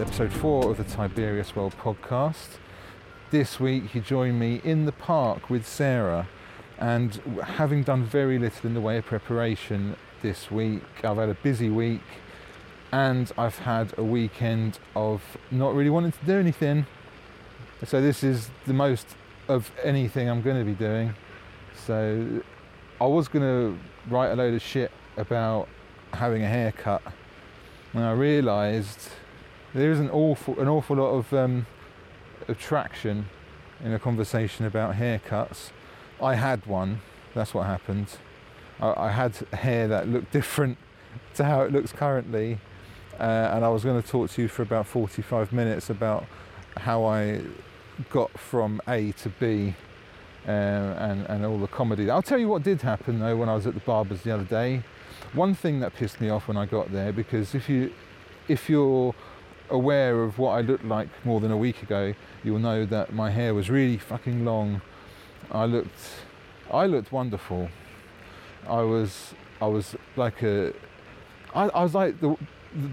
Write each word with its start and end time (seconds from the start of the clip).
Episode 0.00 0.32
four 0.32 0.70
of 0.70 0.78
the 0.78 0.84
Tiberius 0.84 1.54
World 1.54 1.74
podcast. 1.78 2.56
This 3.30 3.60
week 3.60 3.94
you 3.94 4.00
join 4.00 4.38
me 4.38 4.62
in 4.64 4.86
the 4.86 4.92
park 4.92 5.50
with 5.50 5.66
Sara, 5.66 6.26
and 6.78 7.20
having 7.44 7.82
done 7.82 8.04
very 8.04 8.38
little 8.38 8.66
in 8.66 8.72
the 8.72 8.80
way 8.80 8.96
of 8.96 9.04
preparation 9.04 9.96
this 10.22 10.50
week, 10.50 10.82
I've 11.04 11.18
had 11.18 11.28
a 11.28 11.34
busy 11.34 11.68
week 11.68 12.00
and 12.90 13.30
I've 13.36 13.58
had 13.58 13.92
a 13.98 14.02
weekend 14.02 14.78
of 14.96 15.22
not 15.50 15.74
really 15.74 15.90
wanting 15.90 16.12
to 16.12 16.24
do 16.24 16.38
anything. 16.38 16.86
So, 17.84 18.00
this 18.00 18.24
is 18.24 18.48
the 18.66 18.72
most 18.72 19.06
of 19.48 19.70
anything 19.84 20.30
I'm 20.30 20.40
going 20.40 20.58
to 20.58 20.64
be 20.64 20.74
doing. 20.74 21.14
So, 21.86 22.42
I 23.00 23.06
was 23.06 23.28
going 23.28 23.44
to 23.44 23.78
write 24.08 24.30
a 24.30 24.36
load 24.36 24.54
of 24.54 24.62
shit 24.62 24.92
about 25.18 25.68
having 26.14 26.42
a 26.42 26.48
haircut 26.48 27.02
and 27.92 28.04
I 28.04 28.12
realised 28.12 29.10
there 29.74 29.90
is 29.90 30.00
an 30.00 30.10
awful 30.10 30.58
an 30.58 30.68
awful 30.68 30.96
lot 30.96 31.10
of 31.10 31.32
um, 31.32 31.66
attraction 32.48 33.26
in 33.84 33.92
a 33.92 33.98
conversation 33.98 34.66
about 34.66 34.94
haircuts. 34.94 35.70
I 36.22 36.34
had 36.34 36.66
one. 36.66 37.00
That's 37.34 37.54
what 37.54 37.66
happened. 37.66 38.08
I, 38.80 39.06
I 39.06 39.10
had 39.10 39.36
hair 39.52 39.88
that 39.88 40.08
looked 40.08 40.32
different 40.32 40.78
to 41.34 41.44
how 41.44 41.62
it 41.62 41.72
looks 41.72 41.92
currently, 41.92 42.58
uh, 43.18 43.50
and 43.52 43.64
I 43.64 43.68
was 43.68 43.84
going 43.84 44.00
to 44.00 44.06
talk 44.06 44.30
to 44.30 44.42
you 44.42 44.48
for 44.48 44.62
about 44.62 44.86
45 44.86 45.52
minutes 45.52 45.90
about 45.90 46.24
how 46.76 47.04
I 47.04 47.42
got 48.10 48.30
from 48.38 48.80
A 48.88 49.12
to 49.12 49.28
B. 49.28 49.74
Uh, 50.48 50.96
and, 50.98 51.26
and 51.26 51.44
all 51.44 51.58
the 51.58 51.68
comedy. 51.68 52.08
I'll 52.08 52.22
tell 52.22 52.38
you 52.38 52.48
what 52.48 52.62
did 52.62 52.80
happen 52.80 53.20
though 53.20 53.36
when 53.36 53.50
I 53.50 53.54
was 53.54 53.66
at 53.66 53.74
the 53.74 53.80
barber's 53.80 54.22
the 54.22 54.30
other 54.30 54.44
day. 54.44 54.82
One 55.34 55.54
thing 55.54 55.80
that 55.80 55.94
pissed 55.94 56.18
me 56.18 56.30
off 56.30 56.48
when 56.48 56.56
I 56.56 56.64
got 56.64 56.90
there, 56.90 57.12
because 57.12 57.54
if 57.54 57.68
you 57.68 57.92
if 58.48 58.70
you're 58.70 59.14
aware 59.70 60.22
of 60.22 60.38
what 60.38 60.52
I 60.52 60.60
looked 60.60 60.84
like 60.84 61.08
more 61.24 61.40
than 61.40 61.50
a 61.50 61.56
week 61.56 61.82
ago, 61.82 62.14
you'll 62.42 62.58
know 62.58 62.84
that 62.86 63.12
my 63.12 63.30
hair 63.30 63.54
was 63.54 63.70
really 63.70 63.98
fucking 63.98 64.44
long. 64.44 64.82
I 65.50 65.64
looked 65.64 66.00
I 66.70 66.86
looked 66.86 67.12
wonderful. 67.12 67.68
I 68.68 68.82
was 68.82 69.34
I 69.60 69.66
was 69.66 69.96
like 70.16 70.42
a 70.42 70.72
I, 71.54 71.64
I 71.68 71.82
was 71.82 71.94
like 71.94 72.20
the, 72.20 72.36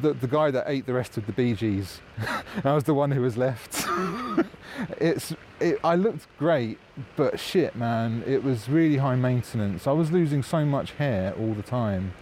the 0.01 0.13
the 0.13 0.27
guy 0.27 0.51
that 0.51 0.65
ate 0.67 0.85
the 0.85 0.93
rest 0.93 1.17
of 1.17 1.25
the 1.27 1.53
Gees. 1.53 2.01
I 2.63 2.73
was 2.73 2.85
the 2.85 2.93
one 2.93 3.11
who 3.11 3.21
was 3.21 3.37
left. 3.37 3.85
it's 4.99 5.35
it, 5.59 5.79
I 5.83 5.95
looked 5.95 6.27
great, 6.37 6.79
but 7.15 7.39
shit, 7.39 7.75
man, 7.75 8.23
it 8.25 8.43
was 8.43 8.69
really 8.69 8.97
high 8.97 9.15
maintenance. 9.15 9.87
I 9.87 9.91
was 9.91 10.11
losing 10.11 10.43
so 10.43 10.65
much 10.65 10.91
hair 10.91 11.33
all 11.39 11.53
the 11.53 11.63
time. 11.63 12.13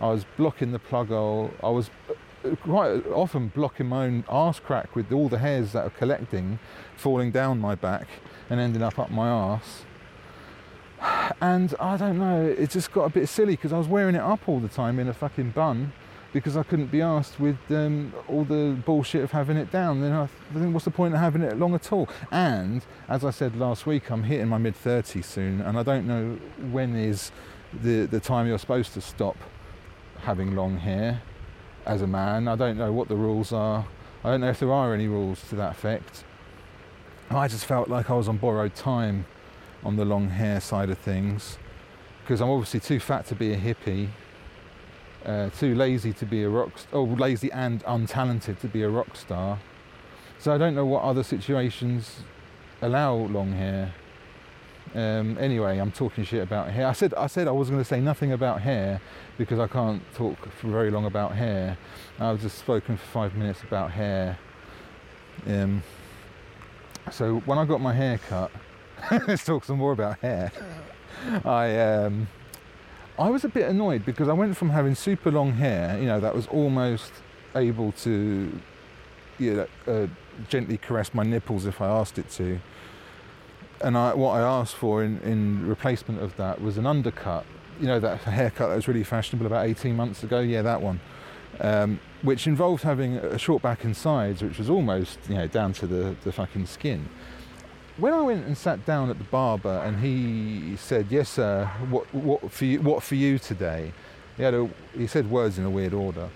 I 0.00 0.08
was 0.08 0.24
blocking 0.36 0.72
the 0.72 0.78
plug 0.78 1.08
hole. 1.08 1.52
I 1.62 1.70
was 1.70 1.90
quite 2.62 3.06
often 3.06 3.48
blocking 3.48 3.86
my 3.86 4.06
own 4.06 4.24
arse 4.28 4.60
crack 4.60 4.94
with 4.94 5.12
all 5.12 5.28
the 5.28 5.38
hairs 5.38 5.72
that 5.72 5.84
are 5.84 5.90
collecting, 5.90 6.58
falling 6.96 7.30
down 7.30 7.60
my 7.60 7.74
back 7.74 8.08
and 8.50 8.60
ending 8.60 8.82
up 8.82 8.98
up 8.98 9.10
my 9.10 9.28
arse. 9.28 9.84
And 11.40 11.74
I 11.80 11.96
don't 11.96 12.18
know, 12.18 12.46
it 12.46 12.70
just 12.70 12.92
got 12.92 13.04
a 13.04 13.10
bit 13.10 13.28
silly 13.28 13.54
because 13.54 13.72
I 13.72 13.78
was 13.78 13.88
wearing 13.88 14.14
it 14.14 14.22
up 14.22 14.48
all 14.48 14.60
the 14.60 14.68
time 14.68 14.98
in 14.98 15.08
a 15.08 15.14
fucking 15.14 15.50
bun 15.50 15.92
because 16.32 16.56
I 16.56 16.62
couldn't 16.64 16.86
be 16.86 17.00
asked 17.00 17.38
with 17.38 17.58
um, 17.70 18.12
all 18.26 18.44
the 18.44 18.76
bullshit 18.84 19.22
of 19.22 19.30
having 19.30 19.56
it 19.56 19.70
down. 19.70 20.00
Then 20.00 20.12
I 20.12 20.26
think, 20.52 20.72
what's 20.72 20.84
the 20.84 20.90
point 20.90 21.14
of 21.14 21.20
having 21.20 21.42
it 21.42 21.58
long 21.58 21.74
at 21.74 21.92
all? 21.92 22.08
And 22.30 22.84
as 23.08 23.24
I 23.24 23.30
said 23.30 23.54
last 23.56 23.86
week, 23.86 24.10
I'm 24.10 24.24
hitting 24.24 24.48
my 24.48 24.58
mid 24.58 24.74
30s 24.74 25.24
soon, 25.24 25.60
and 25.60 25.78
I 25.78 25.82
don't 25.82 26.06
know 26.06 26.38
when 26.72 26.96
is 26.96 27.30
the 27.72 28.06
the 28.06 28.20
time 28.20 28.46
you're 28.46 28.58
supposed 28.58 28.94
to 28.94 29.00
stop 29.00 29.36
having 30.22 30.56
long 30.56 30.78
hair 30.78 31.22
as 31.86 32.02
a 32.02 32.06
man. 32.06 32.48
I 32.48 32.56
don't 32.56 32.78
know 32.78 32.92
what 32.92 33.08
the 33.08 33.16
rules 33.16 33.52
are. 33.52 33.86
I 34.22 34.30
don't 34.30 34.40
know 34.40 34.50
if 34.50 34.60
there 34.60 34.72
are 34.72 34.94
any 34.94 35.08
rules 35.08 35.42
to 35.48 35.56
that 35.56 35.72
effect. 35.72 36.24
I 37.30 37.48
just 37.48 37.64
felt 37.64 37.88
like 37.88 38.10
I 38.10 38.14
was 38.14 38.28
on 38.28 38.36
borrowed 38.36 38.74
time 38.74 39.26
on 39.82 39.96
the 39.96 40.04
long 40.04 40.28
hair 40.28 40.60
side 40.60 40.90
of 40.90 40.98
things 40.98 41.58
because 42.22 42.40
I'm 42.40 42.48
obviously 42.48 42.80
too 42.80 43.00
fat 43.00 43.26
to 43.26 43.34
be 43.34 43.52
a 43.52 43.56
hippie 43.58 44.08
uh, 45.24 45.50
too 45.50 45.74
lazy 45.74 46.12
to 46.12 46.26
be 46.26 46.42
a 46.42 46.48
rock 46.48 46.78
star, 46.78 47.00
or 47.00 47.06
lazy 47.06 47.50
and 47.52 47.82
untalented 47.84 48.58
to 48.60 48.68
be 48.68 48.82
a 48.82 48.88
rock 48.88 49.16
star. 49.16 49.58
So 50.38 50.52
I 50.52 50.58
don't 50.58 50.74
know 50.74 50.84
what 50.84 51.02
other 51.02 51.22
situations 51.22 52.20
allow 52.82 53.14
long 53.14 53.52
hair. 53.52 53.94
Um, 54.94 55.36
anyway, 55.38 55.78
I'm 55.78 55.90
talking 55.90 56.24
shit 56.24 56.42
about 56.42 56.70
hair. 56.70 56.86
I 56.86 56.92
said 56.92 57.14
I 57.14 57.26
said 57.26 57.48
I 57.48 57.50
was 57.50 57.68
going 57.68 57.80
to 57.80 57.84
say 57.84 58.00
nothing 58.00 58.32
about 58.32 58.60
hair 58.60 59.00
because 59.36 59.58
I 59.58 59.66
can't 59.66 60.02
talk 60.14 60.38
for 60.52 60.68
very 60.68 60.90
long 60.90 61.04
about 61.04 61.34
hair. 61.34 61.76
I've 62.20 62.40
just 62.40 62.58
spoken 62.58 62.96
for 62.96 63.06
five 63.06 63.34
minutes 63.34 63.62
about 63.62 63.90
hair. 63.90 64.38
Um, 65.46 65.82
so 67.10 67.40
when 67.40 67.58
I 67.58 67.64
got 67.64 67.80
my 67.80 67.92
hair 67.92 68.18
cut, 68.28 68.52
let's 69.26 69.44
talk 69.44 69.64
some 69.64 69.78
more 69.78 69.92
about 69.92 70.20
hair. 70.20 70.52
I 71.44 71.76
um, 71.78 72.28
I 73.18 73.30
was 73.30 73.44
a 73.44 73.48
bit 73.48 73.68
annoyed 73.68 74.04
because 74.04 74.28
I 74.28 74.32
went 74.32 74.56
from 74.56 74.70
having 74.70 74.94
super 74.94 75.30
long 75.30 75.52
hair, 75.52 75.98
you 75.98 76.06
know, 76.06 76.20
that 76.20 76.34
was 76.34 76.46
almost 76.46 77.12
able 77.56 77.92
to 77.92 78.60
you 79.38 79.54
know, 79.54 79.66
uh, 79.92 80.06
gently 80.48 80.76
caress 80.76 81.14
my 81.14 81.22
nipples 81.22 81.66
if 81.66 81.80
I 81.80 81.88
asked 81.88 82.18
it 82.18 82.28
to. 82.30 82.60
And 83.84 83.96
I, 83.96 84.14
what 84.14 84.32
I 84.32 84.40
asked 84.40 84.74
for 84.74 85.04
in, 85.04 85.20
in 85.20 85.66
replacement 85.68 86.22
of 86.22 86.36
that 86.36 86.60
was 86.60 86.78
an 86.78 86.86
undercut. 86.86 87.44
You 87.80 87.86
know, 87.86 88.00
that 88.00 88.20
haircut 88.38 88.70
that 88.70 88.76
was 88.76 88.88
really 88.88 89.04
fashionable 89.04 89.46
about 89.46 89.66
18 89.66 89.94
months 89.94 90.22
ago? 90.22 90.40
Yeah, 90.40 90.62
that 90.62 90.80
one. 90.80 91.00
Um, 91.60 92.00
which 92.22 92.46
involved 92.46 92.82
having 92.82 93.16
a 93.16 93.38
short 93.38 93.62
back 93.62 93.84
and 93.84 93.96
sides, 93.96 94.42
which 94.42 94.58
was 94.58 94.68
almost, 94.68 95.18
you 95.28 95.36
know, 95.36 95.46
down 95.46 95.72
to 95.74 95.86
the, 95.86 96.16
the 96.24 96.32
fucking 96.32 96.66
skin 96.66 97.08
when 97.96 98.12
I 98.12 98.20
went 98.22 98.46
and 98.46 98.56
sat 98.56 98.84
down 98.84 99.10
at 99.10 99.18
the 99.18 99.24
barber 99.24 99.82
and 99.84 100.00
he 100.00 100.76
said, 100.76 101.06
"Yes, 101.10 101.28
sir. 101.28 101.66
What, 101.90 102.12
what 102.12 102.50
for 102.50 102.64
you? 102.64 102.80
What 102.80 103.02
for 103.02 103.14
you 103.14 103.38
today?" 103.38 103.92
He 104.36 104.42
had 104.42 104.54
a, 104.54 104.68
he 104.96 105.06
said 105.06 105.30
words 105.30 105.58
in 105.58 105.64
a 105.64 105.70
weird 105.70 105.94
order. 105.94 106.28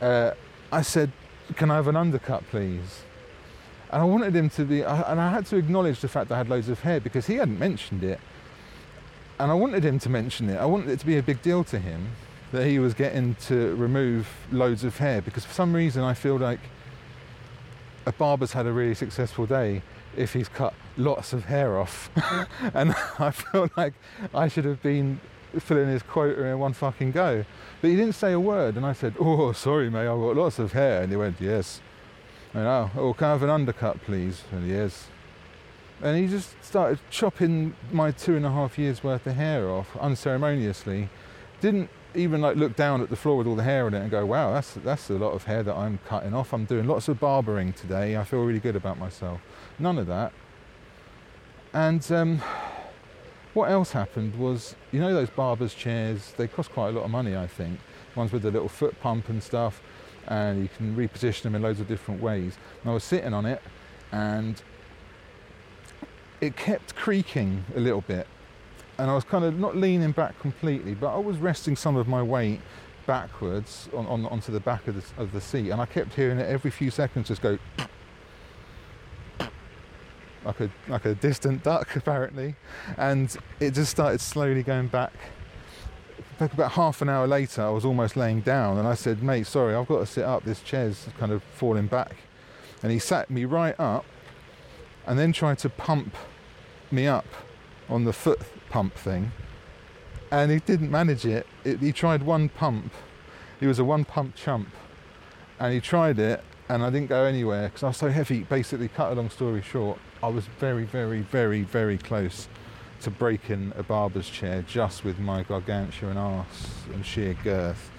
Uh, 0.00 0.32
I 0.70 0.82
said, 0.82 1.10
"Can 1.56 1.70
I 1.70 1.76
have 1.76 1.88
an 1.88 1.96
undercut, 1.96 2.44
please?" 2.50 3.02
And 3.92 4.00
I 4.02 4.04
wanted 4.04 4.34
him 4.34 4.48
to 4.50 4.64
be, 4.64 4.82
and 4.82 5.20
I 5.20 5.30
had 5.30 5.46
to 5.46 5.56
acknowledge 5.56 6.00
the 6.00 6.08
fact 6.08 6.28
that 6.28 6.36
I 6.36 6.38
had 6.38 6.48
loads 6.48 6.68
of 6.68 6.80
hair 6.80 7.00
because 7.00 7.26
he 7.26 7.34
hadn't 7.34 7.58
mentioned 7.58 8.04
it, 8.04 8.20
and 9.38 9.50
I 9.50 9.54
wanted 9.54 9.84
him 9.84 9.98
to 10.00 10.08
mention 10.08 10.48
it. 10.48 10.56
I 10.58 10.66
wanted 10.66 10.90
it 10.90 11.00
to 11.00 11.06
be 11.06 11.18
a 11.18 11.22
big 11.22 11.42
deal 11.42 11.64
to 11.64 11.78
him 11.78 12.10
that 12.52 12.66
he 12.66 12.78
was 12.78 12.94
getting 12.94 13.34
to 13.46 13.74
remove 13.76 14.28
loads 14.52 14.84
of 14.84 14.98
hair 14.98 15.22
because 15.22 15.44
for 15.44 15.54
some 15.54 15.72
reason 15.72 16.02
I 16.02 16.14
feel 16.14 16.36
like 16.36 16.58
a 18.06 18.12
barber's 18.12 18.52
had 18.52 18.66
a 18.66 18.72
really 18.72 18.94
successful 18.94 19.46
day 19.46 19.82
if 20.16 20.32
he's 20.32 20.48
cut 20.48 20.74
lots 20.96 21.32
of 21.32 21.44
hair 21.44 21.78
off. 21.78 22.10
and 22.74 22.94
I 23.18 23.30
feel 23.30 23.70
like 23.76 23.94
I 24.34 24.48
should 24.48 24.64
have 24.64 24.82
been 24.82 25.20
filling 25.58 25.88
his 25.88 26.02
quota 26.02 26.44
in 26.44 26.58
one 26.58 26.72
fucking 26.72 27.12
go. 27.12 27.44
But 27.80 27.88
he 27.88 27.96
didn't 27.96 28.14
say 28.14 28.32
a 28.32 28.40
word, 28.40 28.76
and 28.76 28.84
I 28.84 28.92
said, 28.92 29.14
Oh, 29.18 29.52
sorry, 29.52 29.90
mate, 29.90 30.08
I've 30.08 30.18
got 30.18 30.36
lots 30.36 30.58
of 30.58 30.72
hair. 30.72 31.02
And 31.02 31.10
he 31.10 31.16
went, 31.16 31.40
Yes. 31.40 31.80
And 32.52 32.66
oh, 32.66 32.90
oh, 32.96 33.12
can 33.14 33.28
I 33.28 33.30
have 33.32 33.42
an 33.42 33.50
undercut, 33.50 34.02
please? 34.02 34.42
And 34.50 34.66
he 34.66 34.72
is. 34.72 35.06
And 36.02 36.16
he 36.16 36.26
just 36.26 36.62
started 36.64 36.98
chopping 37.10 37.74
my 37.92 38.10
two 38.10 38.34
and 38.34 38.46
a 38.46 38.50
half 38.50 38.78
years 38.78 39.04
worth 39.04 39.26
of 39.26 39.36
hair 39.36 39.68
off 39.68 39.96
unceremoniously. 39.98 41.08
Didn't 41.60 41.90
even 42.14 42.40
like 42.40 42.56
look 42.56 42.74
down 42.74 43.02
at 43.02 43.10
the 43.10 43.16
floor 43.16 43.36
with 43.36 43.46
all 43.46 43.54
the 43.54 43.62
hair 43.62 43.86
on 43.86 43.94
it 43.94 44.00
and 44.00 44.10
go, 44.10 44.24
wow, 44.26 44.52
that's 44.52 44.74
that's 44.74 45.10
a 45.10 45.14
lot 45.14 45.32
of 45.32 45.44
hair 45.44 45.62
that 45.62 45.76
I'm 45.76 45.98
cutting 46.06 46.34
off. 46.34 46.52
I'm 46.52 46.64
doing 46.64 46.86
lots 46.86 47.08
of 47.08 47.20
barbering 47.20 47.72
today. 47.72 48.16
I 48.16 48.24
feel 48.24 48.42
really 48.42 48.60
good 48.60 48.76
about 48.76 48.98
myself. 48.98 49.40
None 49.78 49.98
of 49.98 50.06
that. 50.06 50.32
And 51.72 52.10
um, 52.10 52.42
what 53.54 53.70
else 53.70 53.92
happened 53.92 54.36
was, 54.36 54.74
you 54.90 55.00
know, 55.00 55.14
those 55.14 55.30
barbers' 55.30 55.74
chairs. 55.74 56.32
They 56.36 56.48
cost 56.48 56.72
quite 56.72 56.88
a 56.88 56.92
lot 56.92 57.04
of 57.04 57.10
money, 57.10 57.36
I 57.36 57.46
think. 57.46 57.78
Ones 58.16 58.32
with 58.32 58.42
the 58.42 58.50
little 58.50 58.68
foot 58.68 59.00
pump 59.00 59.28
and 59.28 59.42
stuff, 59.42 59.80
and 60.30 60.62
you 60.62 60.68
can 60.74 60.96
reposition 60.96 61.42
them 61.42 61.54
in 61.54 61.60
loads 61.60 61.80
of 61.80 61.88
different 61.88 62.22
ways. 62.22 62.56
And 62.80 62.90
I 62.90 62.94
was 62.94 63.04
sitting 63.04 63.34
on 63.34 63.44
it, 63.44 63.60
and 64.10 64.62
it 66.40 66.56
kept 66.56 66.94
creaking 66.96 67.64
a 67.76 67.80
little 67.80 68.00
bit 68.00 68.26
and 69.00 69.10
I 69.10 69.14
was 69.14 69.24
kind 69.24 69.44
of 69.44 69.58
not 69.58 69.76
leaning 69.76 70.12
back 70.12 70.38
completely, 70.40 70.94
but 70.94 71.14
I 71.14 71.18
was 71.18 71.38
resting 71.38 71.74
some 71.74 71.96
of 71.96 72.06
my 72.06 72.22
weight 72.22 72.60
backwards 73.06 73.88
on, 73.96 74.06
on 74.06 74.26
onto 74.26 74.52
the 74.52 74.60
back 74.60 74.86
of 74.88 74.94
the, 74.94 75.22
of 75.22 75.32
the 75.32 75.40
seat, 75.40 75.70
and 75.70 75.80
I 75.80 75.86
kept 75.86 76.14
hearing 76.14 76.38
it 76.38 76.46
every 76.46 76.70
few 76.70 76.90
seconds 76.90 77.28
just 77.28 77.40
go 77.40 77.58
like 80.44 80.60
a 80.60 80.70
like 80.86 81.06
a 81.06 81.14
distant 81.14 81.62
duck 81.62 81.96
apparently, 81.96 82.56
and 82.98 83.34
it 83.58 83.70
just 83.70 83.90
started 83.90 84.20
slowly 84.20 84.62
going 84.62 84.88
back. 84.88 85.14
Like 86.40 86.54
about 86.54 86.72
half 86.72 87.02
an 87.02 87.10
hour 87.10 87.26
later, 87.26 87.60
I 87.60 87.68
was 87.68 87.84
almost 87.84 88.16
laying 88.16 88.40
down, 88.40 88.78
and 88.78 88.88
I 88.88 88.94
said, 88.94 89.22
"Mate, 89.22 89.46
sorry, 89.46 89.74
I've 89.74 89.86
got 89.86 89.98
to 89.98 90.06
sit 90.06 90.24
up. 90.24 90.42
This 90.42 90.62
chair's 90.62 91.06
kind 91.18 91.32
of 91.32 91.42
falling 91.42 91.86
back." 91.86 92.16
And 92.82 92.90
he 92.90 92.98
sat 92.98 93.28
me 93.28 93.44
right 93.44 93.78
up, 93.78 94.06
and 95.06 95.18
then 95.18 95.34
tried 95.34 95.58
to 95.58 95.68
pump 95.68 96.16
me 96.90 97.06
up 97.06 97.26
on 97.90 98.04
the 98.04 98.14
foot 98.14 98.40
pump 98.70 98.94
thing, 98.94 99.32
and 100.30 100.50
he 100.50 100.60
didn't 100.60 100.90
manage 100.90 101.26
it. 101.26 101.46
it. 101.62 101.80
He 101.80 101.92
tried 101.92 102.22
one 102.22 102.48
pump. 102.48 102.94
He 103.58 103.66
was 103.66 103.78
a 103.78 103.84
one 103.84 104.06
pump 104.06 104.34
chump, 104.34 104.70
and 105.58 105.74
he 105.74 105.80
tried 105.80 106.18
it, 106.18 106.42
and 106.70 106.82
I 106.82 106.88
didn't 106.88 107.10
go 107.10 107.24
anywhere 107.24 107.68
because 107.68 107.82
I 107.82 107.88
was 107.88 107.98
so 107.98 108.08
heavy. 108.08 108.44
Basically, 108.44 108.88
cut 108.88 109.12
a 109.12 109.14
long 109.14 109.28
story 109.28 109.60
short, 109.60 109.98
I 110.22 110.28
was 110.28 110.46
very, 110.58 110.84
very, 110.84 111.20
very, 111.20 111.60
very 111.64 111.98
close 111.98 112.48
to 113.00 113.10
breaking 113.10 113.72
a 113.76 113.82
barber's 113.82 114.28
chair 114.28 114.62
just 114.62 115.04
with 115.04 115.18
my 115.18 115.42
gargantuan 115.42 116.16
arse 116.16 116.84
and 116.92 117.04
sheer 117.04 117.34
girth. 117.42 117.90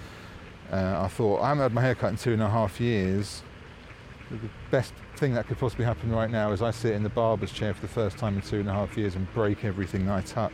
Uh, 0.72 1.02
I 1.04 1.08
thought 1.08 1.42
I 1.42 1.50
haven't 1.50 1.64
had 1.64 1.74
my 1.74 1.82
hair 1.82 1.96
cut 1.96 2.12
in 2.12 2.18
two 2.18 2.34
and 2.34 2.42
a 2.42 2.50
half 2.50 2.80
years. 2.80 3.44
The 4.30 4.38
best 4.70 4.94
thing 5.18 5.34
that 5.34 5.48
could 5.48 5.58
possibly 5.58 5.86
happen 5.86 6.12
right 6.12 6.30
now 6.30 6.52
is 6.52 6.62
I 6.62 6.72
sit 6.72 6.94
in 6.94 7.04
the 7.04 7.10
barber's 7.10 7.52
chair 7.52 7.74
for 7.74 7.82
the 7.82 7.88
first 7.88 8.18
time 8.18 8.36
in 8.36 8.42
two 8.42 8.60
and 8.60 8.70
a 8.70 8.74
half 8.74 8.98
years 8.98 9.16
and 9.16 9.32
break 9.34 9.66
everything 9.66 10.06
that 10.06 10.14
I 10.14 10.22
touch. 10.22 10.54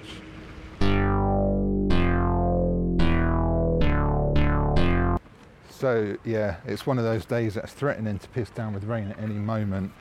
So 5.69 6.17
yeah, 6.25 6.55
it's 6.65 6.87
one 6.87 6.97
of 6.97 7.03
those 7.03 7.23
days 7.23 7.53
that's 7.53 7.71
threatening 7.71 8.17
to 8.17 8.27
piss 8.29 8.49
down 8.49 8.73
with 8.73 8.85
rain 8.85 9.09
at 9.09 9.19
any 9.19 9.35
moment, 9.35 9.91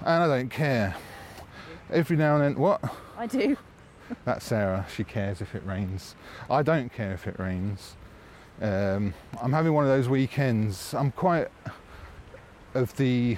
and 0.00 0.22
I 0.22 0.26
don't 0.26 0.50
care. 0.50 0.94
Every 1.90 2.18
now 2.18 2.34
and 2.34 2.44
then, 2.44 2.60
what? 2.60 2.82
I 3.16 3.26
do. 3.26 3.56
That's 4.24 4.44
Sara. 4.44 4.86
She 4.94 5.04
cares 5.04 5.40
if 5.40 5.54
it 5.54 5.64
rains. 5.64 6.14
I 6.50 6.62
don't 6.62 6.92
care 6.92 7.12
if 7.12 7.26
it 7.26 7.38
rains. 7.38 7.96
Um, 8.60 9.14
I'm 9.40 9.52
having 9.52 9.72
one 9.72 9.84
of 9.84 9.90
those 9.90 10.08
weekends. 10.08 10.94
I'm 10.94 11.12
quite 11.12 11.48
of 12.74 12.96
the 12.96 13.36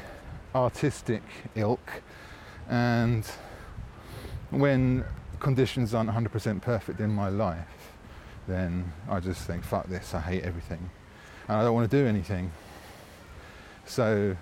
artistic 0.55 1.23
ilk, 1.55 2.03
and 2.69 3.25
when 4.51 5.05
conditions 5.39 5.95
aren't 5.95 6.11
100% 6.11 6.61
perfect 6.61 7.01
in 7.01 7.11
my 7.11 7.29
life, 7.29 7.93
then 8.49 8.93
I 9.09 9.21
just 9.21 9.43
think, 9.47 9.65
fuck 9.65 9.87
this, 9.89 10.15
I 10.15 10.21
hate 10.21 10.43
everything 10.43 10.91
and 11.51 11.59
I 11.59 11.65
don't 11.65 11.75
want 11.75 11.91
to 11.91 11.97
do 11.97 12.07
anything. 12.07 12.53
So 13.85 14.37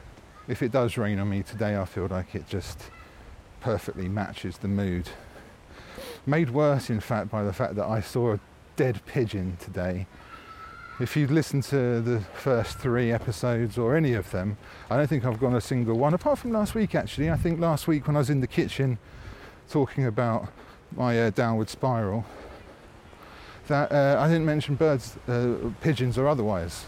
if 0.46 0.62
it 0.62 0.72
does 0.72 0.98
rain 0.98 1.19
on 1.19 1.30
me 1.30 1.42
today, 1.42 1.75
I 1.75 1.86
feel 1.86 2.06
like 2.06 2.34
it 2.34 2.46
just 2.46 2.90
perfectly 3.60 4.08
matches 4.08 4.58
the 4.58 4.69
mood. 4.69 5.08
Made 6.26 6.50
worse, 6.50 6.91
in 6.91 7.00
fact, 7.00 7.31
by 7.31 7.43
the 7.43 7.53
fact 7.53 7.75
that 7.76 7.87
I 7.87 8.00
saw 8.00 8.35
a 8.35 8.41
dead 8.76 9.00
pigeon 9.06 9.56
today. 9.61 10.06
If 11.00 11.17
you've 11.17 11.31
listened 11.31 11.62
to 11.65 12.00
the 12.00 12.20
first 12.35 12.79
three 12.79 13.12
episodes 13.12 13.79
or 13.79 13.97
any 13.97 14.15
of 14.15 14.31
them, 14.31 14.56
I 14.91 14.97
don't 14.97 15.06
think 15.06 15.25
I've 15.25 15.38
gone 15.38 15.55
a 15.55 15.61
single 15.61 15.97
one, 15.97 16.12
apart 16.12 16.38
from 16.38 16.53
last 16.53 16.75
week 16.75 16.94
actually. 16.94 17.31
I 17.31 17.37
think 17.37 17.61
last 17.61 17.87
week 17.87 18.06
when 18.06 18.17
I 18.17 18.19
was 18.19 18.31
in 18.31 18.41
the 18.41 18.47
kitchen 18.47 18.99
talking 19.70 20.06
about 20.06 20.49
my 20.97 21.20
uh, 21.20 21.31
downward 21.31 21.69
spiral, 21.69 22.25
that 23.69 23.93
uh, 23.93 24.17
I 24.19 24.26
didn't 24.29 24.47
mention 24.47 24.75
birds, 24.75 25.17
uh, 25.29 25.55
pigeons 25.81 26.19
or 26.19 26.26
otherwise. 26.26 26.87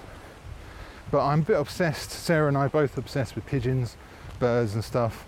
But 1.10 1.24
I'm 1.24 1.40
a 1.40 1.44
bit 1.44 1.56
obsessed. 1.56 2.10
Sara 2.10 2.48
and 2.48 2.56
I 2.56 2.68
both 2.68 2.96
obsessed 2.96 3.34
with 3.34 3.46
pigeons, 3.46 3.96
birds, 4.38 4.74
and 4.74 4.84
stuff. 4.84 5.24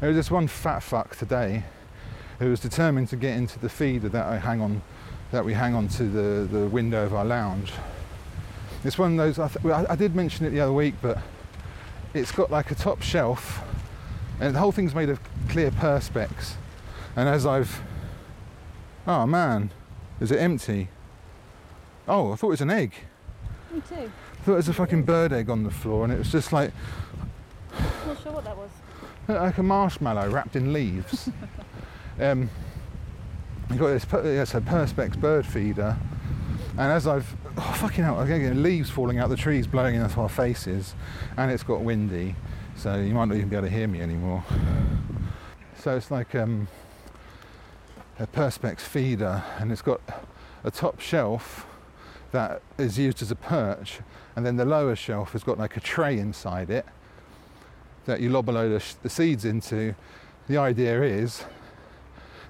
There 0.00 0.08
was 0.08 0.16
this 0.16 0.30
one 0.30 0.46
fat 0.46 0.82
fuck 0.82 1.16
today 1.16 1.64
who 2.38 2.50
was 2.50 2.60
determined 2.60 3.08
to 3.08 3.16
get 3.16 3.36
into 3.36 3.58
the 3.58 3.68
feeder 3.68 4.08
that 4.10 4.26
I 4.26 4.38
hang 4.38 4.60
on, 4.60 4.82
that 5.30 5.44
we 5.44 5.54
hang 5.54 5.74
on 5.74 5.88
to 5.88 6.04
the, 6.04 6.46
the 6.58 6.66
window 6.66 7.04
of 7.04 7.14
our 7.14 7.24
lounge. 7.24 7.72
It's 8.84 8.98
one 8.98 9.12
of 9.12 9.16
those. 9.18 9.38
I, 9.38 9.48
th- 9.48 9.64
I, 9.66 9.92
I 9.92 9.96
did 9.96 10.14
mention 10.14 10.46
it 10.46 10.50
the 10.50 10.60
other 10.60 10.72
week, 10.72 10.94
but 11.02 11.18
it's 12.14 12.30
got 12.30 12.50
like 12.50 12.70
a 12.70 12.74
top 12.74 13.02
shelf, 13.02 13.62
and 14.40 14.54
the 14.54 14.58
whole 14.58 14.72
thing's 14.72 14.94
made 14.94 15.08
of 15.08 15.18
clear 15.48 15.70
perspex. 15.70 16.52
And 17.16 17.28
as 17.28 17.46
I've, 17.46 17.80
oh 19.06 19.26
man, 19.26 19.70
is 20.20 20.30
it 20.30 20.36
empty? 20.36 20.88
Oh, 22.06 22.32
I 22.32 22.36
thought 22.36 22.48
it 22.48 22.50
was 22.50 22.60
an 22.60 22.70
egg. 22.70 22.92
Me 23.72 23.80
too 23.88 23.94
I 23.96 24.42
thought 24.44 24.52
it 24.52 24.56
was 24.56 24.68
a 24.68 24.74
fucking 24.74 25.02
bird 25.02 25.32
egg 25.32 25.50
on 25.50 25.64
the 25.64 25.70
floor, 25.70 26.04
and 26.04 26.12
it 26.12 26.18
was 26.18 26.30
just 26.30 26.52
like 26.52 26.70
I'm 27.72 28.08
Not 28.08 28.22
sure 28.22 28.32
what 28.32 28.44
that 28.44 28.56
was. 28.56 28.70
like 29.26 29.58
a 29.58 29.62
marshmallow 29.62 30.28
wrapped 30.30 30.54
in 30.54 30.72
leaves. 30.72 31.28
um, 32.20 32.50
you 33.70 33.76
got 33.76 33.88
this 33.88 34.06
yes, 34.12 34.54
a 34.54 34.60
perspex 34.60 35.18
bird 35.18 35.46
feeder, 35.46 35.96
and 36.72 36.92
as 36.92 37.06
I've 37.06 37.34
oh, 37.56 37.76
fucking 37.78 38.04
hell, 38.04 38.18
I'm 38.18 38.62
leaves 38.62 38.90
falling 38.90 39.18
out 39.18 39.28
the 39.28 39.36
trees, 39.36 39.66
blowing 39.66 39.96
into 39.96 40.20
our 40.20 40.28
faces, 40.28 40.94
and 41.36 41.50
it's 41.50 41.62
got 41.62 41.80
windy, 41.80 42.34
so 42.76 42.96
you 42.96 43.14
might 43.14 43.26
not 43.26 43.36
even 43.36 43.48
be 43.48 43.56
able 43.56 43.66
to 43.66 43.72
hear 43.72 43.88
me 43.88 44.00
anymore. 44.00 44.44
So 45.78 45.96
it's 45.96 46.10
like 46.10 46.34
um, 46.34 46.68
a 48.18 48.26
perspex 48.26 48.80
feeder, 48.80 49.42
and 49.58 49.70
it's 49.70 49.82
got 49.82 50.00
a 50.64 50.70
top 50.70 51.00
shelf 51.00 51.66
that 52.32 52.62
is 52.78 52.98
used 52.98 53.22
as 53.22 53.30
a 53.30 53.36
perch, 53.36 54.00
and 54.34 54.44
then 54.44 54.56
the 54.56 54.64
lower 54.64 54.96
shelf 54.96 55.32
has 55.32 55.42
got 55.42 55.58
like 55.58 55.76
a 55.76 55.80
tray 55.80 56.18
inside 56.18 56.70
it 56.70 56.86
that 58.06 58.20
you 58.20 58.30
lob 58.30 58.48
a 58.48 58.52
load 58.52 58.72
of 58.72 58.82
sh- 58.82 58.94
the 59.02 59.08
seeds 59.08 59.44
into. 59.44 59.94
The 60.48 60.56
idea 60.56 61.02
is 61.02 61.44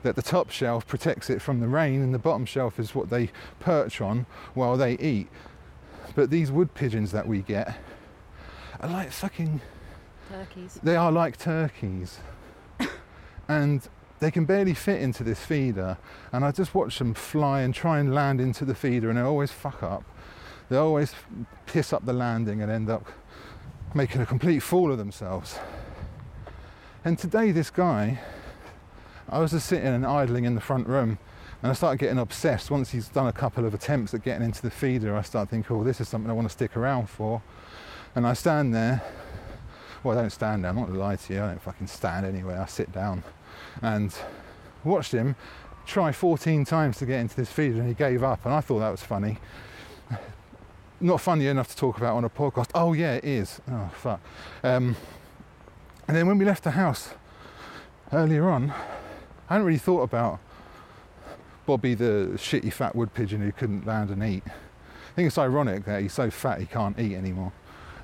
that 0.06 0.14
the 0.14 0.22
top 0.22 0.50
shelf 0.50 0.86
protects 0.86 1.28
it 1.30 1.42
from 1.42 1.60
the 1.60 1.66
rain, 1.66 2.00
and 2.00 2.14
the 2.14 2.18
bottom 2.18 2.46
shelf 2.46 2.78
is 2.78 2.94
what 2.94 3.10
they 3.10 3.30
perch 3.58 4.00
on 4.00 4.24
while 4.54 4.76
they 4.76 4.94
eat. 4.98 5.28
But 6.14 6.30
these 6.30 6.52
wood 6.52 6.74
pigeons 6.74 7.10
that 7.10 7.26
we 7.26 7.42
get 7.42 7.76
are 8.80 8.88
like 8.88 9.10
fucking. 9.10 9.60
Turkeys. 10.30 10.78
They 10.82 10.94
are 10.94 11.10
like 11.10 11.36
turkeys. 11.36 12.20
and 13.48 13.88
they 14.20 14.30
can 14.30 14.44
barely 14.44 14.74
fit 14.74 15.02
into 15.02 15.24
this 15.24 15.44
feeder. 15.44 15.98
And 16.32 16.44
I 16.44 16.52
just 16.52 16.72
watch 16.72 16.98
them 16.98 17.12
fly 17.12 17.62
and 17.62 17.74
try 17.74 17.98
and 17.98 18.14
land 18.14 18.40
into 18.40 18.64
the 18.64 18.76
feeder, 18.76 19.08
and 19.08 19.18
they 19.18 19.22
always 19.22 19.50
fuck 19.50 19.82
up. 19.82 20.04
They 20.68 20.76
always 20.76 21.14
piss 21.66 21.92
up 21.92 22.06
the 22.06 22.12
landing 22.12 22.62
and 22.62 22.70
end 22.70 22.88
up 22.88 23.06
making 23.92 24.20
a 24.20 24.26
complete 24.26 24.60
fool 24.60 24.92
of 24.92 24.98
themselves. 24.98 25.58
And 27.04 27.18
today, 27.18 27.50
this 27.50 27.70
guy, 27.70 28.20
I 29.28 29.38
was 29.38 29.50
just 29.50 29.66
sitting 29.66 29.88
and 29.88 30.06
idling 30.06 30.44
in 30.44 30.54
the 30.54 30.60
front 30.60 30.86
room, 30.86 31.18
and 31.62 31.70
I 31.70 31.74
started 31.74 31.98
getting 31.98 32.18
obsessed. 32.18 32.70
Once 32.70 32.90
he's 32.90 33.08
done 33.08 33.26
a 33.26 33.32
couple 33.32 33.64
of 33.64 33.74
attempts 33.74 34.14
at 34.14 34.22
getting 34.22 34.44
into 34.44 34.62
the 34.62 34.70
feeder, 34.70 35.16
I 35.16 35.22
start 35.22 35.48
thinking, 35.48 35.76
oh, 35.76 35.84
this 35.84 36.00
is 36.00 36.08
something 36.08 36.30
I 36.30 36.34
want 36.34 36.46
to 36.48 36.52
stick 36.52 36.76
around 36.76 37.08
for. 37.08 37.42
And 38.14 38.26
I 38.26 38.34
stand 38.34 38.74
there. 38.74 39.02
Well, 40.02 40.16
I 40.16 40.22
don't 40.22 40.30
stand 40.30 40.62
there, 40.62 40.70
I'm 40.70 40.76
not 40.76 40.86
going 40.86 40.98
to 40.98 41.04
lie 41.04 41.16
to 41.16 41.34
you, 41.34 41.42
I 41.42 41.48
don't 41.48 41.62
fucking 41.62 41.88
stand 41.88 42.24
anywhere, 42.24 42.60
I 42.60 42.66
sit 42.66 42.92
down. 42.92 43.24
And 43.82 44.14
watched 44.84 45.12
him 45.12 45.34
try 45.84 46.12
14 46.12 46.64
times 46.64 46.98
to 46.98 47.06
get 47.06 47.20
into 47.20 47.36
this 47.36 47.50
feeder, 47.50 47.80
and 47.80 47.88
he 47.88 47.94
gave 47.94 48.22
up, 48.22 48.44
and 48.44 48.54
I 48.54 48.60
thought 48.60 48.80
that 48.80 48.90
was 48.90 49.02
funny 49.02 49.38
not 51.00 51.20
funny 51.20 51.46
enough 51.46 51.68
to 51.68 51.76
talk 51.76 51.98
about 51.98 52.16
on 52.16 52.24
a 52.24 52.30
podcast. 52.30 52.70
Oh 52.74 52.92
yeah, 52.92 53.14
it 53.14 53.24
is. 53.24 53.60
Oh 53.70 53.90
fuck. 53.94 54.20
Um, 54.62 54.96
and 56.08 56.16
then 56.16 56.26
when 56.26 56.38
we 56.38 56.44
left 56.44 56.64
the 56.64 56.72
house 56.72 57.10
earlier 58.12 58.48
on, 58.48 58.72
I 59.48 59.54
hadn't 59.54 59.66
really 59.66 59.78
thought 59.78 60.02
about 60.02 60.40
Bobby, 61.66 61.94
the 61.94 62.32
shitty 62.34 62.72
fat 62.72 62.96
wood 62.96 63.14
pigeon 63.14 63.40
who 63.42 63.52
couldn't 63.52 63.86
land 63.86 64.10
and 64.10 64.22
eat. 64.22 64.42
I 64.46 65.14
think 65.14 65.28
it's 65.28 65.38
ironic 65.38 65.84
that 65.84 66.02
he's 66.02 66.12
so 66.12 66.30
fat 66.30 66.58
he 66.58 66.66
can't 66.66 66.98
eat 66.98 67.14
anymore. 67.14 67.52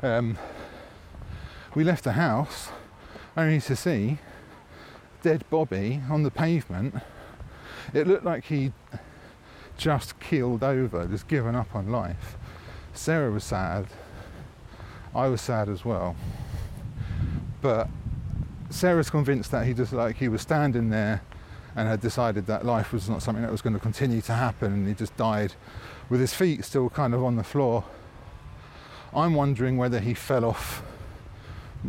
Um, 0.02 0.38
we 1.74 1.82
left 1.82 2.04
the 2.04 2.12
house 2.12 2.70
only 3.36 3.60
to 3.60 3.74
see 3.74 4.18
dead 5.22 5.44
Bobby 5.50 6.00
on 6.08 6.22
the 6.22 6.30
pavement. 6.30 6.94
It 7.92 8.06
looked 8.06 8.24
like 8.24 8.44
he 8.44 8.72
just 9.76 10.20
keeled 10.20 10.62
over, 10.62 11.06
just 11.06 11.26
given 11.26 11.56
up 11.56 11.74
on 11.74 11.90
life. 11.90 12.36
Sara 12.94 13.32
was 13.32 13.42
sad. 13.42 13.86
I 15.14 15.26
was 15.26 15.40
sad 15.40 15.68
as 15.68 15.84
well. 15.84 16.14
But 17.60 17.88
Sara's 18.70 19.10
convinced 19.10 19.50
that 19.50 19.66
he 19.66 19.74
just 19.74 19.92
like 19.92 20.16
he 20.16 20.28
was 20.28 20.40
standing 20.40 20.90
there 20.90 21.20
and 21.74 21.88
had 21.88 22.00
decided 22.00 22.46
that 22.46 22.64
life 22.64 22.92
was 22.92 23.08
not 23.08 23.22
something 23.22 23.42
that 23.42 23.50
was 23.50 23.62
going 23.62 23.74
to 23.74 23.80
continue 23.80 24.20
to 24.22 24.32
happen 24.32 24.72
and 24.72 24.88
he 24.88 24.94
just 24.94 25.16
died 25.16 25.54
with 26.08 26.20
his 26.20 26.34
feet 26.34 26.64
still 26.64 26.90
kind 26.90 27.14
of 27.14 27.24
on 27.24 27.36
the 27.36 27.44
floor. 27.44 27.84
I'm 29.14 29.34
wondering 29.34 29.76
whether 29.76 30.00
he 30.00 30.14
fell 30.14 30.44
off 30.44 30.82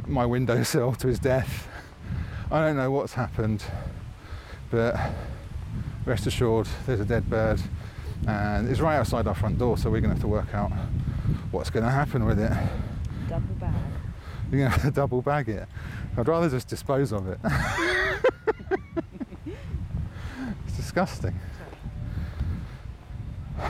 my 0.08 0.25
windowsill 0.25 0.94
to 0.94 1.08
his 1.08 1.20
death. 1.20 1.68
I 2.52 2.60
don't 2.60 2.78
know 2.78 2.92
what's 2.92 3.13
happened, 3.13 3.63
but 4.72 4.96
rest 6.06 6.28
assured 6.28 6.68
there's 6.86 7.00
a 7.00 7.06
dead 7.06 7.30
bird 7.30 7.62
and 8.28 8.70
it's 8.70 8.80
right 8.80 8.96
outside 8.96 9.28
our 9.28 9.36
front 9.36 9.58
door, 9.60 9.78
so 9.78 9.90
we're 9.90 10.00
going 10.00 10.12
to 10.12 10.16
have 10.16 10.22
to 10.22 10.28
work 10.28 10.54
out 10.54 10.72
what's 11.52 11.70
going 11.70 11.84
to 11.84 11.92
happen 11.92 12.25
with 12.25 12.40
it. 12.40 12.52
Double 13.28 13.54
bag. 13.56 13.74
You're 14.52 14.62
going 14.62 14.72
to 14.72 14.80
have 14.80 14.82
to 14.84 14.92
double 15.02 15.22
bag 15.22 15.50
it. 15.50 15.68
I'd 16.18 16.28
rather 16.28 16.50
just 16.50 16.68
dispose 16.68 17.12
of 17.12 17.28
it. 17.28 17.40
disgusting. 20.94 21.34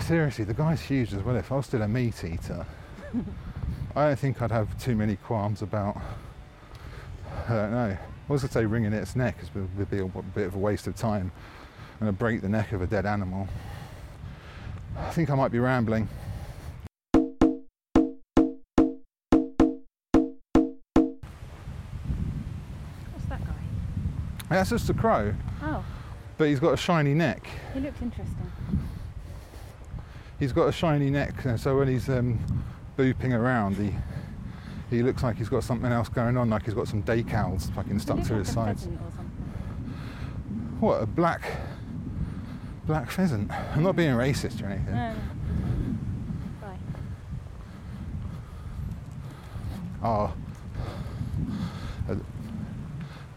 Seriously, 0.01 0.43
the 0.43 0.53
guy's 0.53 0.81
huge 0.81 1.13
as 1.13 1.23
well. 1.23 1.37
If 1.37 1.53
I 1.53 1.55
was 1.55 1.65
still 1.67 1.81
a 1.81 1.87
meat 1.87 2.21
eater, 2.23 2.65
I 3.95 4.07
don't 4.07 4.19
think 4.19 4.41
I'd 4.41 4.51
have 4.51 4.77
too 4.77 4.95
many 4.95 5.15
qualms 5.15 5.61
about. 5.61 6.01
I 7.47 7.53
don't 7.53 7.71
know. 7.71 7.97
I 7.97 7.99
was 8.27 8.41
going 8.41 8.49
to 8.49 8.53
say 8.53 8.65
wringing 8.65 8.93
its 8.93 9.15
neck 9.15 9.37
It 9.41 9.49
would 9.55 9.89
be 9.89 9.99
a 9.99 10.05
bit 10.05 10.47
of 10.47 10.55
a 10.55 10.57
waste 10.57 10.87
of 10.87 10.97
time, 10.97 11.31
and 12.01 12.09
to 12.09 12.11
break 12.11 12.41
the 12.41 12.49
neck 12.49 12.73
of 12.73 12.81
a 12.81 12.87
dead 12.87 13.05
animal. 13.05 13.47
I 14.97 15.09
think 15.11 15.29
I 15.29 15.35
might 15.35 15.51
be 15.51 15.59
rambling. 15.59 16.09
What's 23.11 23.25
that 23.29 23.45
guy? 23.45 23.55
That's 24.49 24.71
just 24.71 24.89
a 24.89 24.93
crow. 24.93 25.33
Oh 25.61 25.85
but 26.37 26.47
he's 26.47 26.59
got 26.59 26.73
a 26.73 26.77
shiny 26.77 27.13
neck. 27.13 27.47
he 27.73 27.79
looks 27.79 28.01
interesting. 28.01 28.49
He's 30.39 30.51
got 30.51 30.67
a 30.67 30.71
shiny 30.71 31.09
neck, 31.09 31.45
and 31.45 31.59
so 31.59 31.77
when 31.77 31.87
he's 31.87 32.09
um, 32.09 32.39
booping 32.97 33.33
around, 33.33 33.77
he 33.77 33.93
he 34.89 35.01
looks 35.01 35.23
like 35.23 35.37
he's 35.37 35.49
got 35.49 35.63
something 35.63 35.91
else 35.91 36.09
going 36.09 36.37
on, 36.37 36.49
like 36.49 36.65
he's 36.65 36.73
got 36.73 36.87
some 36.87 37.01
decals 37.03 37.73
fucking 37.73 37.99
stuck 37.99 38.21
to 38.23 38.35
his 38.35 38.55
like 38.55 38.77
sides. 38.77 38.87
What 40.79 41.01
a 41.01 41.05
black 41.05 41.41
black 42.85 43.09
pheasant. 43.09 43.51
I'm 43.75 43.83
not 43.83 43.95
being 43.95 44.13
racist 44.13 44.61
or 44.61 44.67
anything. 44.67 44.93
No. 44.93 45.15
Oh, 50.03 50.33
a, 52.09 52.17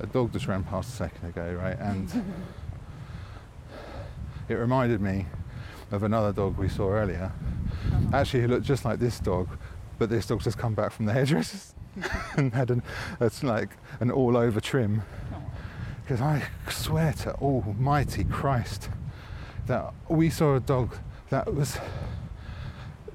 a 0.00 0.07
dog 0.09 0.33
just 0.33 0.49
ran 0.49 0.65
past 0.65 0.88
a 0.88 0.97
second 0.97 1.29
ago, 1.29 1.57
right? 1.62 1.79
And 1.79 2.11
it 4.49 4.55
reminded 4.55 5.00
me 5.00 5.26
of 5.91 6.03
another 6.03 6.33
dog 6.33 6.57
we 6.59 6.69
saw 6.69 6.91
earlier. 6.91 7.33
Uh-huh. 7.93 8.17
Actually, 8.17 8.43
he 8.43 8.47
looked 8.47 8.67
just 8.67 8.85
like 8.85 8.99
this 8.99 9.21
dog, 9.21 9.49
but 9.99 10.11
this 10.11 10.26
dog's 10.26 10.45
just 10.45 10.59
come 10.59 10.75
back 10.75 10.93
from 10.93 11.07
the 11.07 11.12
hairdressers 11.12 11.75
and 12.37 12.53
had 12.53 12.71
an, 12.71 12.83
it's 13.21 13.43
like 13.43 13.71
an 14.00 14.11
all-over 14.11 14.61
trim. 14.61 15.03
Oh. 15.33 15.43
Because 16.03 16.21
I 16.21 16.43
swear 16.69 17.12
to 17.15 17.35
Almighty 17.35 18.25
Christ 18.25 18.91
that 19.67 19.93
we 20.09 20.31
saw 20.31 20.57
a 20.57 20.61
dog 20.61 20.97
that 21.31 21.53
was 21.53 21.79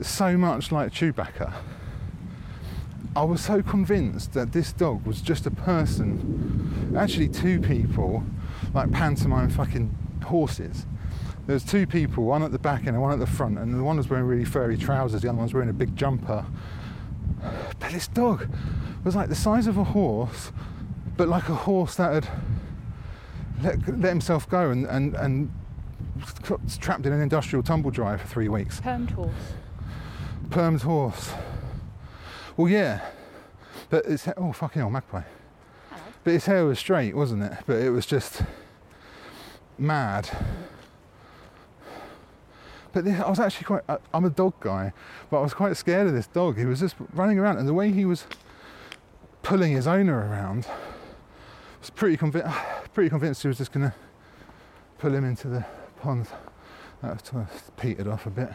so 0.02 0.38
much 0.38 0.72
like 0.72 0.92
Chewbacca. 0.92 1.54
I 3.16 3.24
was 3.24 3.42
so 3.42 3.62
convinced 3.62 4.34
that 4.34 4.52
this 4.54 4.72
dog 4.72 5.06
was 5.06 5.22
just 5.22 5.46
a 5.46 5.52
person, 5.52 6.96
actually 6.98 7.28
two 7.28 7.60
people, 7.60 8.24
like 8.74 8.92
pantomime 8.92 9.50
fucking 9.50 9.96
horses. 10.26 10.86
There's 11.48 11.63
two 11.65 11.88
people, 11.88 12.24
one 12.24 12.43
at 12.43 12.51
the 12.51 12.60
back 12.60 12.86
and 12.86 13.00
one 13.01 13.12
at 13.12 13.19
the 13.19 13.27
front, 13.27 13.57
and 13.57 13.74
the 13.74 13.83
one 13.83 13.98
was 13.98 14.10
wearing 14.10 14.25
really 14.25 14.45
furry 14.45 14.77
trousers, 14.77 15.21
the 15.21 15.29
other 15.29 15.38
one's 15.38 15.53
wearing 15.53 15.69
a 15.69 15.74
big 15.74 15.95
jumper. 15.95 16.45
But 17.79 17.91
this 17.91 18.07
dog 18.07 18.48
was 19.03 19.15
like 19.15 19.29
the 19.29 19.36
size 19.36 19.67
of 19.67 19.77
a 19.77 19.83
horse, 19.83 20.51
but 21.17 21.27
like 21.27 21.50
a 21.50 21.55
horse 21.55 21.95
that 21.95 22.13
had 22.13 22.29
let, 23.63 24.00
let 24.00 24.10
himself 24.10 24.50
go 24.50 24.69
and, 24.69 24.86
and, 24.86 25.15
and 25.15 25.51
was 26.48 26.77
trapped 26.77 27.05
in 27.05 27.13
an 27.13 27.21
industrial 27.21 27.63
tumble 27.63 27.91
dryer 27.91 28.17
for 28.17 28.27
three 28.27 28.48
weeks. 28.48 28.79
Permed 28.79 29.12
horse. 29.12 29.31
Permed 30.50 30.81
horse. 30.81 31.31
Well, 32.57 32.69
yeah, 32.69 33.01
but 33.89 34.05
it's 34.05 34.27
oh 34.38 34.51
fucking 34.51 34.81
hell, 34.81 34.89
magpie. 34.89 35.24
Hello. 35.89 36.01
But 36.24 36.33
his 36.33 36.45
hair 36.45 36.65
was 36.65 36.77
straight, 36.79 37.15
wasn't 37.15 37.43
it? 37.43 37.53
But 37.65 37.77
it 37.77 37.89
was 37.89 38.05
just 38.05 38.43
mad. 39.77 40.29
But 42.93 43.07
I 43.07 43.29
was 43.29 43.39
actually 43.39 43.65
quite. 43.65 43.83
I- 43.88 43.98
I'm 44.13 44.25
a 44.25 44.29
dog 44.29 44.53
guy, 44.60 44.91
but 45.29 45.39
I 45.39 45.41
was 45.41 45.53
quite 45.53 45.77
scared 45.77 46.07
of 46.07 46.13
this 46.13 46.27
dog. 46.27 46.57
He 46.57 46.65
was 46.65 46.79
just 46.79 46.95
running 47.13 47.39
around, 47.39 47.57
and 47.57 47.67
the 47.67 47.74
way 47.74 47.91
he 47.91 48.05
was 48.05 48.25
pulling 49.43 49.71
his 49.71 49.88
owner 49.88 50.17
around 50.29 50.67
I 50.67 50.74
was 51.79 51.89
pretty 51.89 52.17
convinced. 52.17 52.48
Pretty 52.93 53.10
convinced 53.10 53.41
he 53.41 53.48
was 53.48 53.57
just 53.57 53.71
gonna 53.71 53.95
pull 54.98 55.13
him 55.13 55.24
into 55.24 55.48
the 55.48 55.65
pond. 56.01 56.27
That 57.01 57.13
was 57.13 57.21
sort 57.24 57.77
petered 57.77 58.07
off 58.07 58.25
a 58.25 58.29
bit. 58.29 58.50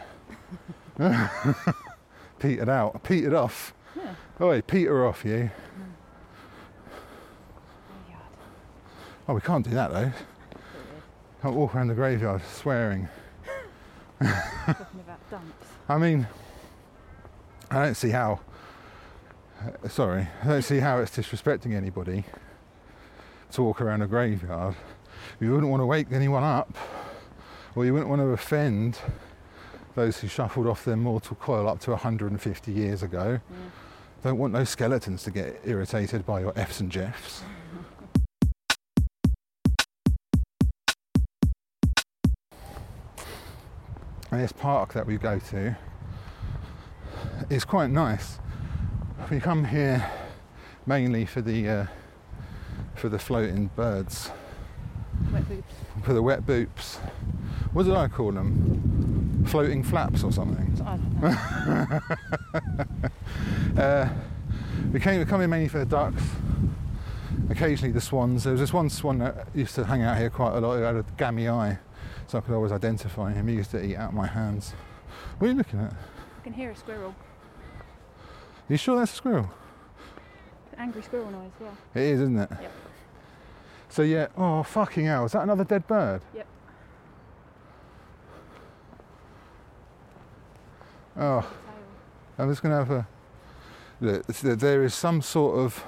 petered 2.39 2.69
out. 2.69 3.01
Petered 3.03 3.33
off. 3.33 3.73
Yeah. 3.95 4.13
Oi, 4.39 4.61
peter 4.61 5.07
off, 5.07 5.25
you. 5.25 5.49
Oh. 8.11 8.15
Oh, 9.29 9.33
we 9.33 9.41
can't 9.41 9.65
do 9.65 9.71
that 9.71 9.91
though. 9.91 10.11
Can't 11.41 11.55
walk 11.55 11.75
around 11.75 11.87
the 11.87 11.95
graveyard 11.95 12.41
swearing. 12.45 13.09
Talking 14.21 14.99
about 14.99 15.29
dumps. 15.29 15.67
I 15.87 15.97
mean, 15.97 16.27
I 17.71 17.85
don't 17.85 17.95
see 17.95 18.09
how. 18.09 18.39
uh, 19.83 19.87
sorry, 19.89 20.27
I 20.43 20.47
don't 20.47 20.61
see 20.61 20.79
how 20.79 20.99
it's 20.99 21.15
disrespecting 21.15 21.73
anybody 21.75 22.23
to 23.51 23.63
walk 23.63 23.81
around 23.81 24.01
a 24.01 24.07
graveyard. 24.07 24.75
You 25.39 25.51
wouldn't 25.51 25.69
want 25.69 25.81
to 25.81 25.85
wake 25.85 26.07
anyone 26.11 26.43
up, 26.43 26.75
or 27.75 27.85
you 27.85 27.93
wouldn't 27.93 28.09
want 28.09 28.21
to 28.21 28.27
offend 28.27 28.99
those 29.95 30.19
who 30.19 30.27
shuffled 30.27 30.67
off 30.67 30.85
their 30.85 30.95
mortal 30.97 31.35
coil 31.37 31.67
up 31.67 31.79
to 31.81 31.91
150 31.91 32.71
years 32.71 33.03
ago. 33.03 33.39
Yeah. 33.49 33.57
Don't 34.23 34.37
want 34.37 34.53
those 34.53 34.69
skeletons 34.69 35.23
to 35.23 35.31
get 35.31 35.61
irritated 35.63 36.25
by 36.25 36.41
your 36.41 36.53
F's 36.57 36.79
and 36.79 36.91
Jeffs. 36.91 37.43
And 44.31 44.41
this 44.41 44.51
park 44.51 44.93
that 44.93 45.05
we 45.05 45.17
go 45.17 45.39
to 45.39 45.75
is 47.49 47.63
quite 47.63 47.89
nice. 47.89 48.39
We 49.31 49.39
come 49.39 49.65
here 49.65 50.09
mainly 50.85 51.25
for 51.25 51.41
the 51.41 51.69
uh, 51.69 51.85
for 52.95 53.09
the 53.09 53.19
floating 53.19 53.69
birds, 53.75 54.31
for 56.03 56.13
the 56.13 56.21
wet 56.21 56.45
boops. 56.45 56.97
What 57.73 57.83
did 57.83 57.95
I 57.95 58.07
call 58.07 58.31
them? 58.31 59.45
Floating 59.47 59.83
flaps 59.83 60.23
or 60.23 60.31
something. 60.31 60.81
I 60.85 60.97
don't 60.97 61.21
know. 61.21 63.09
Uh, 63.77 64.09
we 64.91 64.99
came, 64.99 65.19
we 65.19 65.25
come 65.25 65.39
in 65.41 65.51
mainly 65.51 65.67
for 65.67 65.77
the 65.77 65.85
ducks, 65.85 66.23
occasionally 67.51 67.91
the 67.91 68.01
swans. 68.01 68.43
There 68.43 68.53
was 68.53 68.59
this 68.59 68.73
one 68.73 68.89
swan 68.89 69.19
that 69.19 69.49
used 69.53 69.75
to 69.75 69.85
hang 69.85 70.01
out 70.01 70.17
here 70.17 70.31
quite 70.31 70.55
a 70.55 70.59
lot. 70.59 70.77
He 70.77 70.83
had 70.83 70.95
a 70.95 71.05
gammy 71.15 71.47
eye, 71.47 71.77
so 72.27 72.37
I 72.37 72.41
could 72.41 72.53
always 72.53 72.71
identify 72.71 73.33
him. 73.33 73.47
He 73.47 73.55
used 73.55 73.71
to 73.71 73.83
eat 73.83 73.95
out 73.95 74.09
of 74.09 74.15
my 74.15 74.27
hands. 74.27 74.73
What 75.39 75.47
are 75.47 75.51
you 75.51 75.57
looking 75.57 75.79
at? 75.79 75.93
I 75.93 76.43
can 76.43 76.53
hear 76.53 76.71
a 76.71 76.75
squirrel. 76.75 77.15
Are 78.69 78.73
you 78.73 78.77
sure 78.77 78.97
that's 78.97 79.13
a 79.13 79.15
squirrel? 79.15 79.49
Angry 80.77 81.01
squirrel 81.01 81.31
noise, 81.31 81.51
yeah. 81.59 81.71
It 81.95 82.03
is, 82.03 82.21
isn't 82.21 82.37
it? 82.37 82.49
Yep. 82.51 82.71
So 83.89 84.01
yeah, 84.01 84.27
oh 84.37 84.61
fucking 84.63 85.05
hell, 85.05 85.25
is 85.25 85.31
that 85.31 85.43
another 85.43 85.63
dead 85.63 85.87
bird? 85.87 86.21
Yep. 86.35 86.47
Oh, 91.19 91.51
I'm 92.37 92.49
just 92.49 92.61
gonna 92.61 92.75
have 92.75 92.91
a 92.91 93.07
look. 94.01 94.25
There 94.27 94.83
is 94.83 94.93
some 94.93 95.21
sort 95.21 95.57
of 95.57 95.83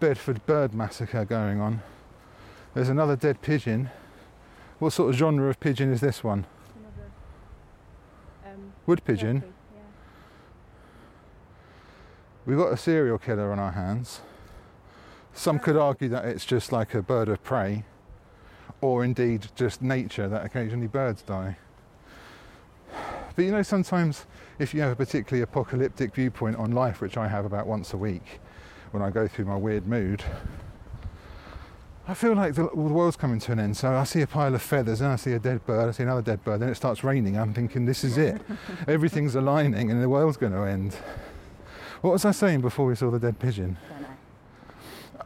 Bedford 0.00 0.44
bird 0.44 0.74
massacre 0.74 1.24
going 1.24 1.60
on. 1.60 1.80
There's 2.74 2.90
another 2.90 3.16
dead 3.16 3.40
pigeon. 3.40 3.88
What 4.78 4.92
sort 4.92 5.10
of 5.10 5.16
genre 5.16 5.48
of 5.48 5.60
pigeon 5.60 5.92
is 5.92 6.00
this 6.00 6.24
one? 6.24 6.46
Another. 6.76 8.54
Um, 8.54 8.72
Wood 8.86 9.04
pigeon. 9.04 9.40
turkey, 9.40 9.52
Yeah. 9.74 9.80
We've 12.46 12.58
got 12.58 12.72
a 12.72 12.76
serial 12.76 13.18
killer 13.18 13.52
on 13.52 13.58
our 13.58 13.72
hands. 13.72 14.20
Some 15.32 15.58
could 15.58 15.76
argue 15.76 16.08
that 16.10 16.24
it's 16.26 16.44
just 16.44 16.70
like 16.72 16.94
a 16.94 17.02
bird 17.02 17.28
of 17.28 17.42
prey, 17.42 17.84
or 18.80 19.04
indeed 19.04 19.48
just 19.56 19.82
nature 19.82 20.28
that 20.28 20.44
occasionally 20.44 20.86
birds 20.86 21.22
die. 21.22 21.56
But 23.34 23.44
you 23.44 23.50
know, 23.50 23.62
sometimes 23.62 24.26
if 24.58 24.72
you 24.74 24.80
have 24.82 24.92
a 24.92 24.96
particularly 24.96 25.42
apocalyptic 25.42 26.14
viewpoint 26.14 26.56
on 26.56 26.70
life, 26.72 27.00
which 27.00 27.16
I 27.16 27.26
have 27.26 27.44
about 27.44 27.66
once 27.66 27.92
a 27.92 27.96
week 27.96 28.40
when 28.92 29.02
I 29.02 29.10
go 29.10 29.26
through 29.26 29.46
my 29.46 29.56
weird 29.56 29.88
mood, 29.88 30.22
I 32.06 32.12
feel 32.12 32.34
like 32.34 32.54
the, 32.54 32.64
the 32.64 32.76
world's 32.76 33.16
coming 33.16 33.38
to 33.40 33.52
an 33.52 33.58
end. 33.58 33.76
So 33.78 33.94
I 33.94 34.04
see 34.04 34.20
a 34.20 34.26
pile 34.26 34.54
of 34.54 34.60
feathers, 34.60 35.00
and 35.00 35.10
I 35.10 35.16
see 35.16 35.32
a 35.32 35.38
dead 35.38 35.64
bird, 35.64 35.88
I 35.88 35.92
see 35.92 36.02
another 36.02 36.20
dead 36.20 36.44
bird, 36.44 36.60
then 36.60 36.68
it 36.68 36.74
starts 36.74 37.02
raining. 37.02 37.38
I'm 37.38 37.54
thinking, 37.54 37.86
this 37.86 38.04
is 38.04 38.18
it. 38.18 38.42
Everything's 38.88 39.34
aligning, 39.34 39.90
and 39.90 40.02
the 40.02 40.08
world's 40.08 40.36
going 40.36 40.52
to 40.52 40.64
end. 40.64 40.94
What 42.02 42.12
was 42.12 42.26
I 42.26 42.32
saying 42.32 42.60
before 42.60 42.84
we 42.84 42.94
saw 42.94 43.10
the 43.10 43.18
dead 43.18 43.38
pigeon? 43.38 43.78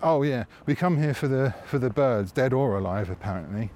Oh 0.00 0.22
yeah, 0.22 0.44
we 0.64 0.76
come 0.76 0.96
here 0.96 1.12
for 1.12 1.26
the 1.26 1.52
for 1.66 1.80
the 1.80 1.90
birds, 1.90 2.30
dead 2.30 2.52
or 2.52 2.78
alive, 2.78 3.10
apparently. 3.10 3.70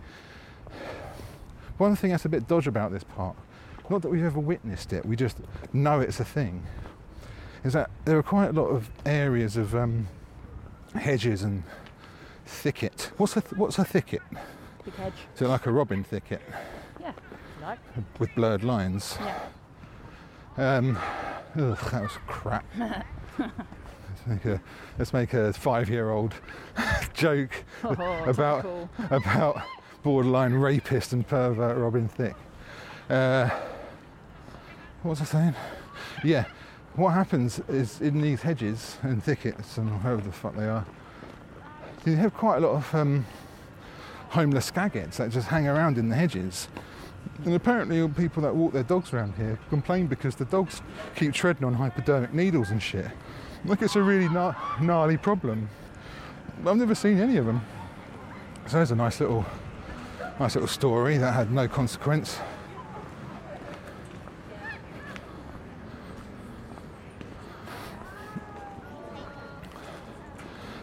One 1.79 1.97
thing 1.97 2.13
that's 2.13 2.25
a 2.25 2.29
bit 2.29 2.47
dodgy 2.47 2.69
about 2.69 2.93
this 2.93 3.03
park, 3.03 3.35
not 3.91 4.03
that 4.03 4.09
we've 4.09 4.23
ever 4.23 4.39
witnessed 4.39 4.93
it, 4.93 5.05
we 5.05 5.17
just 5.17 5.39
know 5.73 5.99
it's 5.99 6.21
a 6.21 6.25
thing, 6.25 6.65
is 7.65 7.73
that 7.73 7.91
there 8.05 8.17
are 8.17 8.23
quite 8.23 8.51
a 8.51 8.53
lot 8.53 8.69
of 8.69 8.89
areas 9.05 9.57
of 9.57 9.75
um, 9.75 10.07
hedges 10.95 11.43
and 11.43 11.65
thicket. 12.45 13.11
What's 13.17 13.37
a 13.37 13.41
th- 13.41 13.53
what's 13.55 13.79
a 13.79 13.85
thicket? 13.85 14.23
Big 14.85 14.95
hedge. 14.97 15.13
Is 15.35 15.43
it 15.43 15.49
like 15.49 15.67
a 15.67 15.73
robin 15.73 16.03
thicket 16.05 16.43
Yeah. 17.01 17.13
Like. 17.61 17.79
with 18.19 18.35
blurred 18.35 18.65
lines? 18.65 19.17
Yeah. 19.21 19.39
Um, 20.77 20.97
ugh, 21.57 21.79
that 21.91 22.03
was 22.03 22.13
crap. 22.27 22.65
let's 23.39 24.27
make 24.27 24.45
a, 24.45 24.61
let's 24.99 25.13
make 25.13 25.33
a 25.35 25.53
five-year-old 25.53 26.35
joke 27.15 27.65
Oh, 27.85 27.93
About- 28.27 28.63
cool. 28.63 28.91
about 29.11 29.63
borderline 30.03 30.55
rapist 30.55 31.13
and 31.13 31.27
pervert 31.27 31.79
Robin 31.79 32.09
Thicke. 32.09 32.35
Uh, 33.09 33.49
what 35.03 35.11
was 35.11 35.21
I 35.21 35.25
saying? 35.25 35.55
Yeah, 36.25 36.45
what 36.95 37.11
happens 37.11 37.61
is 37.69 38.01
in 38.01 38.21
these 38.21 38.43
hedges 38.43 38.99
and 39.03 39.23
thickets 39.23 39.79
and 39.79 39.89
wherever 40.03 40.21
the 40.21 40.33
fuck 40.33 40.55
they 40.57 40.67
are, 40.69 40.85
you 42.05 42.17
have 42.17 42.35
quite 42.35 42.59
a 42.59 42.61
lot 42.67 42.77
of 42.77 42.95
um, 42.95 43.25
homeless 44.31 44.71
skagheads 44.71 45.17
that 45.17 45.31
just 45.31 45.49
hang 45.49 45.69
around 45.69 45.99
in 45.99 46.09
the 46.09 46.17
hedges. 46.17 46.69
And 47.45 47.55
apparently, 47.55 48.01
all 48.01 48.09
people 48.09 48.43
that 48.43 48.55
walk 48.55 48.73
their 48.73 48.83
dogs 48.83 49.13
around 49.13 49.35
here 49.35 49.59
complain 49.69 50.07
because 50.07 50.35
the 50.37 50.45
dogs 50.45 50.83
keep 51.15 51.33
treading 51.33 51.65
on 51.65 51.75
hypodermic 51.75 52.33
needles 52.33 52.71
and 52.71 52.83
shit. 52.83 53.07
Like 53.65 53.83
it's 53.83 53.97
a 53.97 54.03
really 54.03 54.29
gna- 54.29 54.57
gnarly 54.81 55.17
problem. 55.17 55.69
I've 56.67 56.77
never 56.77 56.95
seen 56.95 57.19
any 57.19 57.37
of 57.37 57.47
them. 57.47 57.63
So 58.67 58.77
there's 58.79 58.91
a 58.91 58.97
nice 58.97 59.21
little, 59.21 59.45
nice 60.39 60.55
little 60.55 60.69
story 60.69 61.19
that 61.19 61.33
had 61.33 61.53
no 61.53 61.69
consequence. 61.69 62.39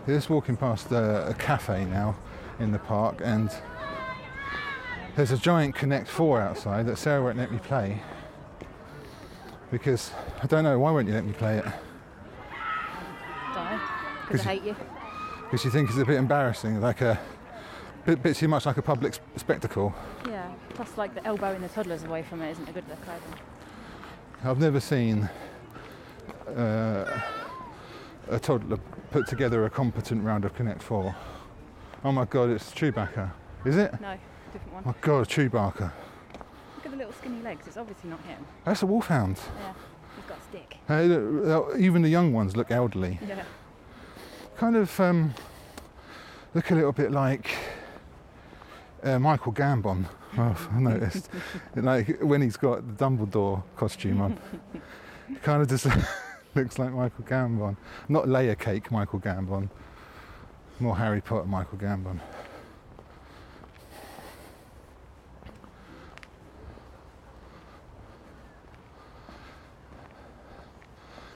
We're 0.08 0.16
just 0.16 0.30
walking 0.30 0.58
past 0.58 0.92
a, 0.92 1.30
a 1.30 1.34
cafe 1.34 1.86
now 1.86 2.16
in 2.60 2.72
the 2.72 2.80
park, 2.80 3.22
and 3.24 3.52
there's 5.16 5.32
a 5.32 5.38
giant 5.38 5.76
Connect 5.76 6.08
4 6.08 6.42
outside 6.42 6.86
that 6.88 6.98
Sara 6.98 7.22
won't 7.22 7.38
let 7.38 7.52
me 7.52 7.60
play 7.60 8.02
because 9.72 10.12
I 10.42 10.48
don't 10.48 10.64
know 10.64 10.80
why 10.80 10.92
won't 10.92 11.08
you 11.08 11.14
let 11.14 11.26
me 11.26 11.34
play 11.34 11.58
it? 11.58 11.66
Cause 14.30 14.46
I 14.46 14.56
hate 14.58 14.64
you. 14.64 14.76
Because 15.44 15.66
you 15.66 15.72
think 15.72 15.90
it's 15.90 15.98
a 15.98 16.06
bit 16.06 16.18
embarrassing, 16.18 16.80
like 16.80 17.02
a 17.02 17.20
bit, 18.06 18.22
bit 18.22 18.36
too 18.36 18.48
much 18.48 18.68
like 18.68 18.78
a 18.78 18.82
public 18.82 19.14
s- 19.14 19.20
spectacle. 19.38 19.94
Yeah. 20.28 20.52
Plus, 20.76 20.98
like 20.98 21.16
the 21.16 21.26
elbowing 21.26 21.62
the 21.62 21.68
toddlers 21.70 22.04
away 22.04 22.22
from 22.22 22.44
it 22.44 22.52
isn't 22.52 22.70
a 22.70 22.72
good 22.72 22.88
look 22.88 23.00
either. 23.08 24.50
I've 24.50 24.60
never 24.60 24.80
seen 24.80 25.28
uh, 26.56 27.22
a 28.30 28.40
toddler 28.40 28.78
put 29.12 29.28
together 29.28 29.66
a 29.66 29.70
competent 29.70 30.24
round 30.24 30.46
of 30.46 30.54
Connect 30.56 30.82
4. 30.82 31.16
Oh 32.04 32.12
my 32.12 32.26
god, 32.26 32.50
it's 32.50 32.72
Chewbacca. 32.72 33.32
Is 33.66 33.76
it? 33.76 34.00
No, 34.00 34.18
different 34.54 34.74
one. 34.74 34.84
Oh 34.86 34.96
god, 35.02 35.28
Chewbacca. 35.28 35.92
Look 36.76 36.86
at 36.86 36.92
the 36.92 36.98
little 36.98 37.14
skinny 37.14 37.42
legs. 37.42 37.68
It's 37.68 37.78
obviously 37.78 38.10
not 38.10 38.22
him. 38.22 38.46
That's 38.64 38.84
a 38.84 38.86
wolfhound. 38.86 39.38
Yeah. 39.58 39.74
He's 40.16 40.26
got 40.26 40.38
a 40.38 40.42
stick. 40.42 40.78
Uh, 40.90 41.78
even 41.78 42.02
the 42.02 42.10
young 42.10 42.34
ones 42.34 42.56
look 42.56 42.72
elderly. 42.72 43.20
Yeah. 43.28 43.44
Kind 44.58 44.76
of 44.76 45.00
um, 45.00 45.34
look 46.54 46.72
a 46.72 46.76
little 46.76 46.92
bit 46.92 47.12
like 47.12 47.52
uh, 49.04 49.20
Michael 49.20 49.54
Gambon. 49.54 50.06
I've 50.38 50.80
noticed, 50.80 51.30
like 51.76 52.20
when 52.22 52.42
he's 52.42 52.58
got 52.58 52.86
the 52.88 53.04
Dumbledore 53.04 53.64
costume 53.76 54.22
on, 54.22 54.38
kind 55.42 55.62
of 55.62 55.68
just 55.68 55.88
looks 56.60 56.78
like 56.78 56.92
Michael 56.92 57.24
Gambon. 57.24 57.78
Not 58.10 58.28
layer 58.28 58.56
cake 58.56 58.92
Michael 58.92 59.20
Gambon, 59.20 59.70
more 60.80 60.98
Harry 60.98 61.22
Potter 61.22 61.46
Michael 61.46 61.78
Gambon. 61.78 62.20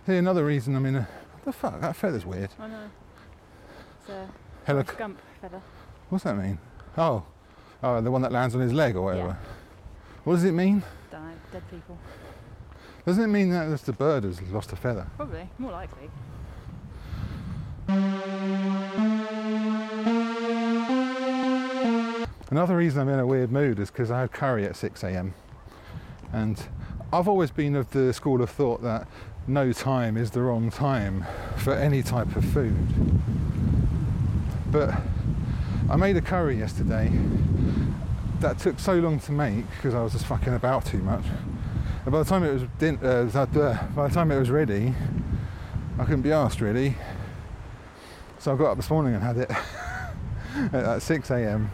Hey, 0.05 0.17
another 0.17 0.43
reason 0.45 0.75
I'm 0.75 0.85
in 0.85 0.95
a. 0.97 1.01
What 1.01 1.45
the 1.45 1.53
fuck? 1.53 1.79
That 1.79 1.95
feather's 1.95 2.25
weird. 2.25 2.49
I 2.59 2.67
know. 2.67 2.89
It's 4.01 4.09
a 4.09 4.27
Hello. 4.65 4.83
skunk 4.83 5.17
feather. 5.41 5.61
What's 6.09 6.25
that 6.25 6.35
mean? 6.35 6.57
Oh, 6.97 7.23
oh, 7.81 8.01
the 8.01 8.11
one 8.11 8.21
that 8.23 8.31
lands 8.33 8.53
on 8.53 8.61
his 8.61 8.73
leg 8.73 8.97
or 8.97 9.03
whatever. 9.03 9.29
Yeah. 9.29 9.35
What 10.25 10.33
does 10.35 10.43
it 10.43 10.51
mean? 10.51 10.83
Don't 11.09 11.25
know. 11.25 11.33
Dead 11.53 11.63
people. 11.71 11.97
Doesn't 13.05 13.23
it 13.23 13.27
mean 13.27 13.49
that 13.49 13.77
the 13.81 13.91
bird 13.91 14.23
has 14.23 14.41
lost 14.43 14.71
a 14.71 14.77
feather? 14.77 15.07
Probably. 15.17 15.49
More 15.57 15.71
likely. 15.71 16.09
Another 22.49 22.77
reason 22.77 23.01
I'm 23.01 23.09
in 23.09 23.19
a 23.19 23.27
weird 23.27 23.51
mood 23.51 23.79
is 23.79 23.91
because 23.91 24.09
I 24.09 24.21
had 24.21 24.31
curry 24.31 24.65
at 24.65 24.77
6 24.77 25.03
a.m. 25.03 25.33
And 26.31 26.63
I've 27.11 27.27
always 27.27 27.51
been 27.51 27.75
of 27.75 27.91
the 27.91 28.13
school 28.13 28.41
of 28.41 28.49
thought 28.49 28.81
that 28.83 29.07
no 29.47 29.73
time 29.73 30.15
is 30.15 30.31
the 30.31 30.41
wrong 30.41 30.71
time 30.71 31.25
for 31.57 31.73
any 31.73 32.03
type 32.03 32.33
of 32.37 32.45
food. 32.45 32.75
But 34.71 34.93
I 35.89 35.97
made 35.97 36.15
a 36.15 36.21
curry 36.21 36.57
yesterday 36.57 37.11
that 38.39 38.59
took 38.59 38.79
so 38.79 38.93
long 38.95 39.19
to 39.21 39.33
make 39.33 39.69
because 39.75 39.93
I 39.93 40.01
was 40.01 40.13
just 40.13 40.25
fucking 40.25 40.53
about 40.53 40.85
too 40.85 40.99
much. 40.99 41.25
And 42.05 42.11
by 42.11 42.19
the 42.19 42.25
time 42.25 42.43
it 42.43 42.51
was 42.53 42.63
din- 42.79 42.99
uh, 43.01 43.29
uh, 43.33 43.87
by 43.95 44.07
the 44.09 44.13
time 44.13 44.29
it 44.31 44.37
was 44.37 44.49
ready, 44.49 44.93
I 45.97 46.03
couldn't 46.03 46.23
be 46.23 46.33
asked 46.33 46.59
really. 46.59 46.97
So 48.39 48.53
I 48.53 48.57
got 48.57 48.71
up 48.71 48.77
this 48.77 48.89
morning 48.89 49.13
and 49.15 49.23
had 49.23 49.37
it 49.37 49.49
at 50.73 51.01
6 51.01 51.31
a.m. 51.31 51.71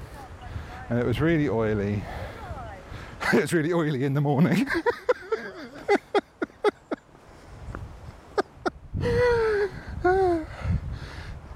and 0.89 0.99
it 0.99 1.05
was 1.05 1.19
really 1.19 1.49
oily. 1.49 2.03
it 3.33 3.41
was 3.41 3.53
really 3.53 3.73
oily 3.73 4.03
in 4.03 4.13
the 4.13 4.21
morning. 4.21 4.69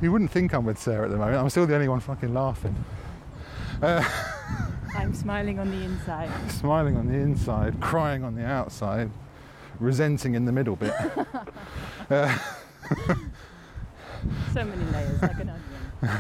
you 0.01 0.12
wouldn't 0.12 0.31
think 0.31 0.51
I'm 0.51 0.65
with 0.65 0.79
Sara 0.79 1.05
at 1.05 1.12
the 1.12 1.17
moment. 1.17 1.38
I'm 1.38 1.49
still 1.51 1.67
the 1.67 1.75
only 1.75 1.89
one 1.89 1.99
fucking 1.99 2.33
laughing. 2.33 2.75
Uh, 3.83 4.03
smiling 5.13 5.60
on 5.60 5.69
the 5.71 5.84
inside. 5.86 6.30
smiling 6.52 6.97
on 6.97 7.08
the 7.08 7.15
inside, 7.17 7.80
crying 7.82 8.23
on 8.23 8.36
the 8.36 8.45
outside, 8.45 9.10
resenting 9.80 10.36
in 10.36 10.45
the 10.45 10.52
middle 10.52 10.76
bit. 10.76 10.93
uh, 12.10 12.38
So 14.54 14.63
many 14.63 14.86
layers, 14.91 15.21
like 15.21 15.39
an 15.39 15.49
onion. 15.49 15.62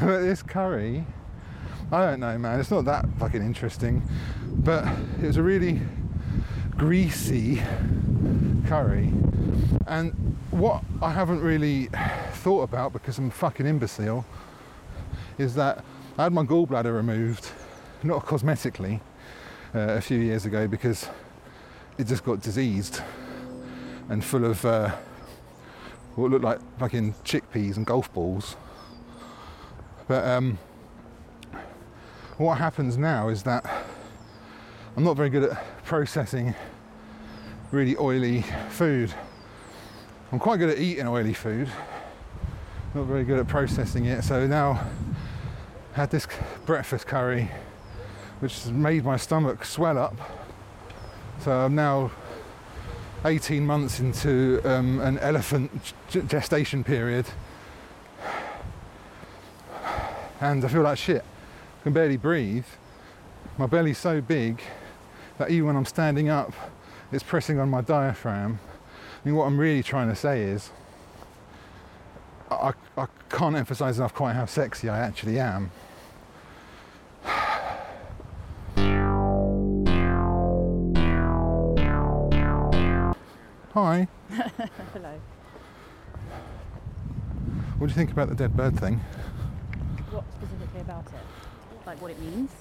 but 0.01 0.19
this 0.21 0.41
curry, 0.43 1.05
I 1.91 2.05
don't 2.05 2.19
know, 2.19 2.37
man. 2.37 2.59
It's 2.59 2.71
not 2.71 2.85
that 2.85 3.05
fucking 3.19 3.41
interesting, 3.41 4.01
but 4.45 4.85
it 5.21 5.27
was 5.27 5.37
a 5.37 5.43
really 5.43 5.79
greasy 6.77 7.61
curry. 8.67 9.11
And 9.87 10.37
what 10.51 10.83
I 11.01 11.11
haven't 11.11 11.41
really 11.41 11.89
thought 12.33 12.63
about 12.63 12.93
because 12.93 13.17
I'm 13.17 13.27
a 13.27 13.31
fucking 13.31 13.65
imbecile 13.65 14.25
is 15.37 15.55
that 15.55 15.83
I 16.17 16.23
had 16.23 16.33
my 16.33 16.43
gallbladder 16.43 16.93
removed, 16.93 17.49
not 18.03 18.25
cosmetically, 18.25 18.99
uh, 19.75 19.79
a 19.97 20.01
few 20.01 20.19
years 20.19 20.45
ago 20.45 20.67
because 20.67 21.09
it 21.97 22.05
just 22.05 22.23
got 22.23 22.41
diseased 22.41 23.01
and 24.09 24.23
full 24.23 24.45
of 24.45 24.63
uh, 24.65 24.95
what 26.15 26.29
looked 26.29 26.43
like 26.43 26.59
fucking 26.77 27.13
chickpeas 27.23 27.77
and 27.77 27.85
golf 27.85 28.13
balls. 28.13 28.55
But 30.07 30.25
um, 30.25 30.57
what 32.37 32.57
happens 32.57 32.97
now 32.97 33.29
is 33.29 33.43
that 33.43 33.65
I'm 34.95 35.03
not 35.03 35.15
very 35.15 35.29
good 35.29 35.51
at 35.51 35.83
processing 35.85 36.53
really 37.71 37.97
oily 37.97 38.43
food. 38.69 39.13
I'm 40.31 40.39
quite 40.39 40.57
good 40.57 40.69
at 40.69 40.77
eating 40.77 41.07
oily 41.07 41.33
food, 41.33 41.67
not 42.93 43.05
very 43.05 43.23
good 43.23 43.39
at 43.39 43.47
processing 43.47 44.05
it. 44.05 44.23
So 44.23 44.45
now 44.45 44.85
I 45.93 45.95
had 45.95 46.11
this 46.11 46.27
breakfast 46.65 47.07
curry, 47.07 47.49
which 48.43 48.63
has 48.63 48.71
made 48.71 49.05
my 49.05 49.17
stomach 49.17 49.63
swell 49.63 49.97
up. 49.97 50.15
So 51.39 51.51
I'm 51.51 51.75
now 51.75 52.11
18 53.25 53.65
months 53.65 54.01
into 54.01 54.61
um, 54.65 54.99
an 54.99 55.17
elephant 55.19 55.93
gestation 56.09 56.83
period 56.83 57.25
and 60.41 60.65
I 60.65 60.67
feel 60.67 60.81
like 60.81 60.97
shit. 60.97 61.23
I 61.79 61.83
can 61.83 61.93
barely 61.93 62.17
breathe. 62.17 62.65
My 63.57 63.65
belly's 63.65 63.97
so 63.97 64.19
big 64.19 64.61
that 65.37 65.49
even 65.49 65.67
when 65.67 65.75
I'm 65.77 65.85
standing 65.85 66.27
up, 66.27 66.51
it's 67.13 67.23
pressing 67.23 67.59
on 67.59 67.69
my 67.69 67.79
diaphragm. 67.79 68.59
I 69.23 69.27
mean, 69.27 69.35
what 69.35 69.45
I'm 69.45 69.57
really 69.57 69.83
trying 69.83 70.09
to 70.09 70.15
say 70.17 70.41
is, 70.41 70.69
I, 72.51 72.73
I 72.97 73.05
can't 73.29 73.55
emphasize 73.55 73.99
enough 73.99 74.13
quite 74.13 74.33
how 74.33 74.45
sexy 74.45 74.89
I 74.89 74.99
actually 74.99 75.39
am. 75.39 75.71
Hi, 83.73 84.07
Hello. 84.29 85.19
what 87.77 87.87
do 87.87 87.91
you 87.91 87.95
think 87.95 88.11
about 88.11 88.29
the 88.29 88.35
dead 88.35 88.55
bird 88.55 88.79
thing? 88.79 88.97
What 90.11 90.25
specifically 90.37 90.81
about 90.81 91.07
it? 91.07 91.87
Like 91.87 91.99
what 92.01 92.11
it 92.11 92.19
means? 92.19 92.51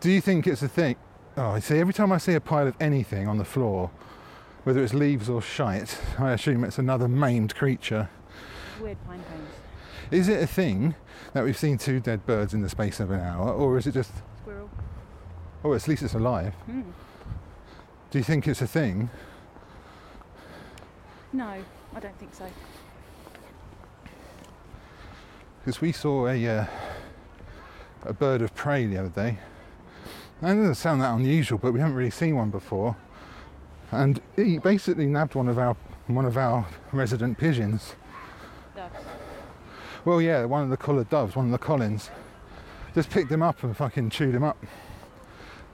Do 0.00 0.10
you 0.10 0.20
think 0.20 0.48
it's 0.48 0.62
a 0.62 0.68
thing? 0.68 0.96
Oh, 1.36 1.50
I 1.50 1.60
see. 1.60 1.78
Every 1.78 1.94
time 1.94 2.10
I 2.10 2.18
see 2.18 2.34
a 2.34 2.40
pile 2.40 2.66
of 2.66 2.74
anything 2.80 3.28
on 3.28 3.38
the 3.38 3.44
floor, 3.44 3.90
whether 4.64 4.82
it's 4.82 4.92
leaves 4.92 5.28
or 5.28 5.40
shite, 5.40 5.96
I 6.18 6.32
assume 6.32 6.64
it's 6.64 6.78
another 6.78 7.06
maimed 7.06 7.54
creature. 7.54 8.08
Weird 8.80 8.98
pine 9.06 9.20
cones. 9.30 9.48
Is 10.10 10.28
it 10.28 10.42
a 10.42 10.46
thing 10.46 10.96
that 11.34 11.44
we've 11.44 11.56
seen 11.56 11.78
two 11.78 12.00
dead 12.00 12.26
birds 12.26 12.52
in 12.52 12.62
the 12.62 12.68
space 12.68 12.98
of 12.98 13.12
an 13.12 13.20
hour, 13.20 13.50
or 13.52 13.78
is 13.78 13.86
it 13.86 13.92
just? 13.92 14.10
Squirrel. 14.42 14.68
Oh, 15.64 15.72
at 15.72 15.86
least 15.86 16.02
it's 16.02 16.14
alive. 16.14 16.52
Hmm. 16.66 16.82
Do 18.10 18.18
you 18.18 18.24
think 18.24 18.48
it's 18.48 18.60
a 18.60 18.66
thing? 18.66 19.08
No, 21.32 21.56
I 21.94 22.00
don't 22.00 22.18
think 22.18 22.34
so. 22.34 22.46
Because 25.60 25.80
we 25.80 25.92
saw 25.92 26.26
a 26.28 26.46
uh, 26.46 26.66
a 28.04 28.12
bird 28.12 28.42
of 28.42 28.54
prey 28.54 28.86
the 28.86 28.98
other 28.98 29.08
day. 29.08 29.38
And 30.40 30.58
it 30.58 30.62
doesn't 30.62 30.74
sound 30.74 31.00
that 31.02 31.14
unusual, 31.14 31.58
but 31.58 31.72
we 31.72 31.78
haven't 31.78 31.94
really 31.94 32.10
seen 32.10 32.36
one 32.36 32.50
before. 32.50 32.96
And 33.92 34.20
he 34.34 34.58
basically 34.58 35.06
nabbed 35.06 35.34
one 35.34 35.48
of 35.48 35.58
our 35.58 35.76
one 36.08 36.24
of 36.24 36.36
our 36.36 36.66
resident 36.92 37.38
pigeons. 37.38 37.94
Ducks. 38.74 39.04
Well, 40.04 40.20
yeah, 40.20 40.44
one 40.44 40.64
of 40.64 40.70
the 40.70 40.76
coloured 40.76 41.08
doves, 41.10 41.36
one 41.36 41.46
of 41.46 41.52
the 41.52 41.58
Collins. 41.58 42.10
Just 42.94 43.08
picked 43.08 43.30
him 43.30 43.42
up 43.42 43.62
and 43.62 43.76
fucking 43.76 44.10
chewed 44.10 44.34
him 44.34 44.42
up. 44.42 44.58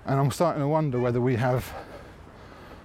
And 0.04 0.20
I'm 0.20 0.30
starting 0.30 0.62
to 0.62 0.68
wonder 0.68 1.00
whether 1.00 1.20
we 1.20 1.36
have 1.36 1.72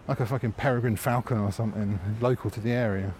like 0.07 0.19
a 0.19 0.25
fucking 0.25 0.53
peregrine 0.53 0.95
falcon 0.95 1.39
or 1.39 1.51
something 1.51 1.99
local 2.19 2.49
to 2.49 2.59
the 2.59 2.71
area. 2.71 3.13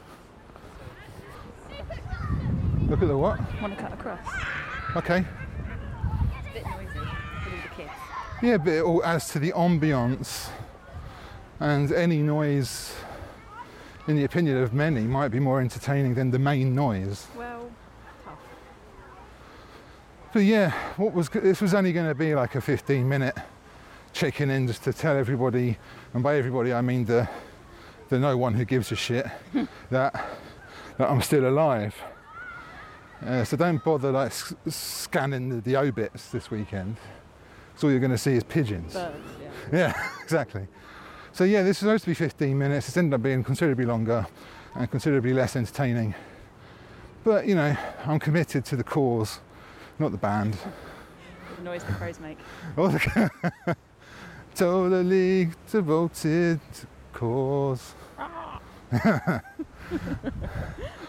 Look 2.88 3.02
at 3.02 3.08
the 3.08 3.18
what? 3.18 3.40
Want 3.62 3.76
to 3.76 3.82
cut 3.82 3.94
across? 3.94 4.20
Okay. 4.96 5.20
It's 5.20 6.48
a 6.50 6.54
bit 6.54 6.66
noisy 6.66 7.00
with 7.00 7.08
all 7.08 7.62
the 7.62 7.76
kids. 7.76 7.92
Yeah, 8.42 8.58
but 8.58 8.74
it 8.74 8.84
all 8.84 9.04
adds 9.04 9.30
to 9.30 9.40
the 9.40 9.52
ambiance. 9.54 10.50
And 11.60 11.92
any 11.94 12.18
noise, 12.18 12.94
in 14.08 14.18
the 14.18 14.26
opinion 14.26 14.58
of 14.58 14.74
many, 14.74 15.02
might 15.02 15.30
be 15.30 15.40
more 15.40 15.62
entertaining 15.62 16.16
than 16.16 16.32
the 16.32 16.40
main 16.40 16.76
noise. 16.76 17.28
Well, 17.38 17.72
tough. 18.26 18.38
But 20.34 20.42
yeah, 20.42 20.72
what 20.98 21.14
was 21.14 21.30
this 21.30 21.62
was 21.62 21.74
only 21.74 21.94
going 21.94 22.10
to 22.10 22.16
be 22.16 22.36
like 22.36 22.56
a 22.56 22.62
15 22.62 23.08
minute 23.08 23.38
checking 24.14 24.50
in 24.50 24.68
just 24.68 24.84
to 24.84 24.94
tell 24.94 25.18
everybody, 25.18 25.78
and 26.14 26.24
by 26.24 26.36
everybody 26.38 26.72
I 26.74 26.82
mean 26.82 27.06
the 27.06 27.28
the 28.10 28.20
no 28.20 28.38
one 28.38 28.54
who 28.54 28.64
gives 28.66 28.92
a 28.92 28.96
shit 28.96 29.26
that 29.90 30.14
that 30.98 31.10
I'm 31.10 31.22
still 31.22 31.48
alive. 31.48 31.96
Uh, 33.26 33.44
so 33.44 33.56
don't 33.58 33.84
bother 33.84 34.12
like 34.12 34.32
s- 34.32 34.54
scanning 34.68 35.50
the, 35.50 35.62
the 35.62 35.78
obits 35.78 36.30
this 36.30 36.52
weekend. 36.52 36.98
So 37.76 37.88
all 37.88 37.92
you're 37.92 38.02
going 38.02 38.12
to 38.12 38.18
see 38.18 38.34
is 38.34 38.44
pigeons. 38.44 38.94
Birds, 38.94 39.18
yeah. 39.42 39.50
Yeah, 39.72 40.08
exactly. 40.22 40.68
So 41.32 41.46
yeah, 41.46 41.64
this 41.64 41.78
is 41.78 41.80
supposed 41.80 42.04
to 42.04 42.10
be 42.10 42.14
15 42.14 42.56
minutes. 42.58 42.90
It's 42.90 42.98
ended 42.98 43.14
up 43.16 43.24
being 43.24 43.44
considerably 43.44 43.86
longer 43.86 44.28
and 44.76 44.92
considerably 44.92 45.34
less 45.34 45.56
entertaining. 45.56 46.14
But 47.24 47.48
you 47.48 47.56
know, 47.56 47.76
I'm 48.06 48.20
committed 48.20 48.66
to 48.66 48.76
the 48.76 48.84
cause, 48.84 49.40
not 50.00 50.12
the 50.12 50.18
band. 50.18 50.58
The 51.58 51.64
noise 51.70 51.84
the 51.86 51.94
crows 51.94 52.20
make. 52.20 52.38
Totally 54.56 55.50
devoted 55.72 56.60
to 56.74 56.88
cause. 57.12 57.96
Ah. 58.18 58.62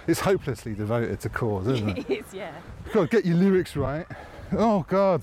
it's 0.07 0.21
hopelessly 0.21 0.75
devoted 0.75 1.21
to 1.21 1.29
cause, 1.29 1.67
isn't 1.69 1.99
it? 1.99 1.99
it 2.11 2.21
is, 2.27 2.35
yeah. 2.35 2.53
God, 2.93 3.11
get 3.11 3.25
your 3.25 3.37
lyrics 3.37 3.77
right. 3.77 4.07
Oh 4.53 4.85
God! 4.89 5.23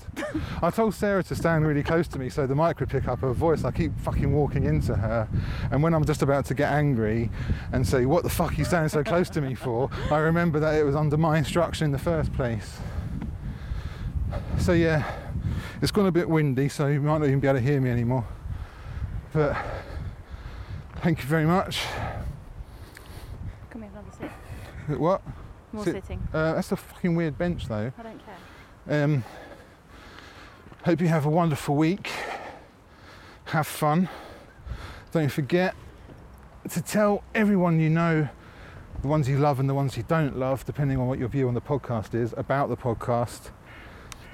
I 0.62 0.70
told 0.70 0.94
Sara 0.94 1.22
to 1.24 1.34
stand 1.34 1.66
really 1.66 1.82
close 1.82 2.06
to 2.08 2.18
me 2.18 2.28
so 2.28 2.46
the 2.46 2.54
mic 2.54 2.80
would 2.80 2.90
pick 2.90 3.08
up 3.08 3.20
her 3.20 3.32
voice. 3.32 3.64
I 3.64 3.70
keep 3.70 3.98
fucking 4.00 4.32
walking 4.32 4.64
into 4.64 4.94
her, 4.94 5.28
and 5.70 5.82
when 5.82 5.94
I'm 5.94 6.04
just 6.04 6.22
about 6.22 6.44
to 6.46 6.54
get 6.54 6.70
angry 6.70 7.30
and 7.72 7.86
say, 7.86 8.04
"What 8.04 8.24
the 8.24 8.28
fuck 8.30 8.52
are 8.52 8.54
you 8.54 8.64
standing 8.64 8.88
so 8.88 9.02
close 9.02 9.30
to 9.30 9.40
me 9.40 9.54
for?" 9.54 9.88
I 10.10 10.18
remember 10.18 10.60
that 10.60 10.74
it 10.74 10.84
was 10.84 10.96
under 10.96 11.16
my 11.16 11.38
instruction 11.38 11.86
in 11.86 11.92
the 11.92 11.98
first 11.98 12.32
place. 12.34 12.78
So 14.58 14.72
yeah, 14.72 15.04
it's 15.82 15.90
gone 15.90 16.06
a 16.06 16.12
bit 16.12 16.28
windy, 16.28 16.68
so 16.68 16.86
you 16.86 17.00
might 17.00 17.18
not 17.18 17.26
even 17.26 17.40
be 17.40 17.48
able 17.48 17.58
to 17.58 17.64
hear 17.64 17.80
me 17.80 17.90
anymore. 17.90 18.24
But 19.32 19.56
thank 20.96 21.18
you 21.18 21.26
very 21.26 21.44
much. 21.44 21.84
Come 23.70 23.82
here, 23.82 23.90
another 23.90 24.30
sit. 24.88 24.98
What? 24.98 25.22
More 25.72 25.84
Sit. 25.84 25.94
sitting. 25.94 26.28
Uh, 26.32 26.54
that's 26.54 26.70
a 26.70 26.76
fucking 26.76 27.16
weird 27.16 27.36
bench, 27.36 27.66
though. 27.66 27.92
I 27.98 28.02
don't 28.02 28.20
care. 28.24 29.04
Um, 29.04 29.24
hope 30.84 31.00
you 31.00 31.08
have 31.08 31.26
a 31.26 31.30
wonderful 31.30 31.74
week. 31.74 32.10
Have 33.46 33.66
fun. 33.66 34.08
Don't 35.10 35.30
forget 35.30 35.74
to 36.70 36.80
tell 36.80 37.24
everyone 37.34 37.80
you 37.80 37.90
know, 37.90 38.28
the 39.00 39.08
ones 39.08 39.28
you 39.28 39.36
love 39.36 39.58
and 39.58 39.68
the 39.68 39.74
ones 39.74 39.96
you 39.96 40.04
don't 40.04 40.38
love, 40.38 40.64
depending 40.64 40.98
on 40.98 41.08
what 41.08 41.18
your 41.18 41.28
view 41.28 41.48
on 41.48 41.54
the 41.54 41.60
podcast 41.60 42.14
is, 42.14 42.32
about 42.36 42.68
the 42.68 42.76
podcast. 42.76 43.50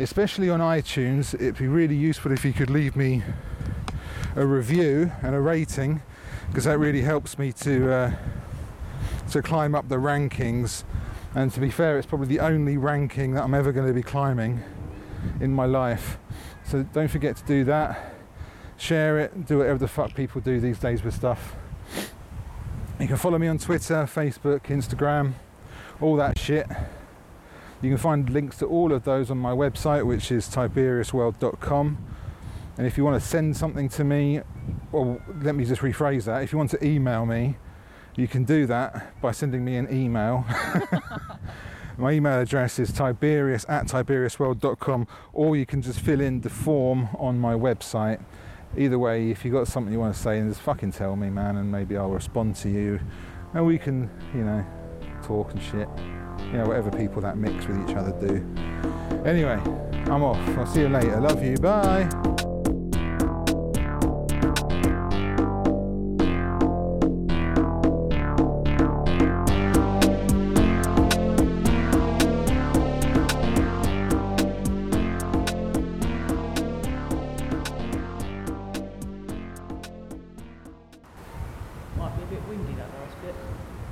Especially 0.01 0.49
on 0.49 0.61
iTunes, 0.61 1.35
it'd 1.35 1.59
be 1.59 1.67
really 1.67 1.97
useful 1.97 2.31
if 2.31 2.45
you 2.45 2.53
could 2.53 2.71
leave 2.71 2.95
me 2.95 3.23
a 4.37 4.47
review 4.47 5.11
and 5.23 5.35
a 5.35 5.41
rating, 5.41 6.03
because 6.49 6.65
that 6.65 6.79
really 6.79 7.03
helps 7.03 7.37
me 7.39 7.53
to 7.53 7.93
uh, 7.93 8.13
to 9.31 9.43
climb 9.43 9.75
up 9.75 9.89
the 9.89 9.97
rankings. 9.97 10.85
And 11.35 11.53
to 11.53 11.61
be 11.61 11.71
fair, 11.71 11.99
it's 11.99 12.07
probably 12.07 12.29
the 12.29 12.41
only 12.41 12.77
ranking 12.77 13.35
that 13.35 13.43
I'm 13.43 13.55
ever 13.55 13.73
going 13.73 13.89
to 13.89 13.93
be 13.93 14.03
climbing 14.03 14.63
in 15.41 15.53
my 15.53 15.67
life. 15.67 16.19
So 16.65 16.85
don't 16.85 17.09
forget 17.09 17.37
to 17.37 17.45
do 17.45 17.65
that. 17.65 18.15
Share 18.77 19.19
it, 19.19 19.47
do 19.47 19.59
whatever 19.59 19.79
the 19.79 19.89
fuck 19.89 20.15
people 20.15 20.41
do 20.41 20.61
these 20.61 20.79
days 20.79 21.03
with 21.03 21.15
stuff. 21.15 21.57
You 23.01 23.09
can 23.09 23.17
follow 23.17 23.39
me 23.39 23.49
on 23.49 23.59
Twitter, 23.59 24.05
Facebook, 24.05 24.61
Instagram, 24.63 25.35
all 26.01 26.15
that 26.17 26.39
shit. 26.39 26.69
You 27.81 27.91
can 27.91 27.99
find 27.99 28.29
links 28.29 28.59
to 28.59 28.67
all 28.67 28.93
of 28.93 29.05
those 29.05 29.31
on 29.31 29.39
my 29.39 29.53
website, 29.53 30.05
which 30.05 30.33
is 30.33 30.49
tiberiusworld.com. 30.49 31.99
And 32.77 32.87
if 32.87 32.97
you 32.97 33.05
want 33.05 33.21
to 33.21 33.27
send 33.27 33.57
something 33.57 33.89
to 33.91 34.05
me, 34.05 34.41
or 34.93 35.23
let 35.43 35.55
me 35.55 35.65
just 35.65 35.83
rephrase 35.83 36.25
that, 36.25 36.43
if 36.43 36.53
you 36.53 36.59
want 36.59 36.71
to 36.71 36.85
email 36.85 37.25
me, 37.27 37.57
you 38.17 38.27
can 38.27 38.45
do 38.45 38.67
that 38.67 39.21
by 39.21 39.31
sending 39.31 39.65
me 39.65 39.77
an 39.77 39.93
email. 39.93 40.45
My 41.99 42.13
email 42.13 42.41
address 42.41 42.79
is 42.79 42.93
tiberius 42.93 43.67
at 43.69 43.87
tiberiusworld.com, 43.89 45.09
or 45.33 45.57
you 45.57 45.67
can 45.67 45.83
just 45.83 45.99
fill 45.99 46.21
in 46.21 46.43
the 46.43 46.49
form 46.49 47.09
on 47.19 47.41
my 47.41 47.55
website. 47.55 48.23
Either 48.77 49.01
way, 49.01 49.33
if 49.33 49.45
you've 49.45 49.55
got 49.55 49.67
something 49.67 49.93
you 49.93 49.99
want 49.99 50.15
to 50.15 50.21
say, 50.21 50.41
just 50.43 50.61
fucking 50.61 50.93
tell 50.93 51.17
me, 51.17 51.29
man, 51.29 51.57
and 51.57 51.73
maybe 51.73 51.97
I'll 51.97 52.11
respond 52.11 52.55
to 52.57 52.69
you. 52.69 53.01
And 53.53 53.67
we 53.67 53.79
can, 53.79 54.09
you 54.33 54.45
know, 54.45 54.65
talk 55.25 55.51
and 55.51 55.61
shit. 55.61 55.89
You 56.47 56.59
know, 56.59 56.65
whatever 56.67 56.91
people 56.91 57.21
that 57.23 57.37
mix 57.37 57.67
with 57.67 57.89
each 57.89 57.97
other 57.97 58.13
do. 58.27 58.45
Anyway, 59.25 59.61
I'm 60.07 60.23
off. 60.23 60.39
I'll 60.57 60.67
see 60.67 60.81
you 60.81 60.89
later. 60.89 61.21
Love 61.21 61.43
you. 61.43 61.57
Bye. 61.57 62.09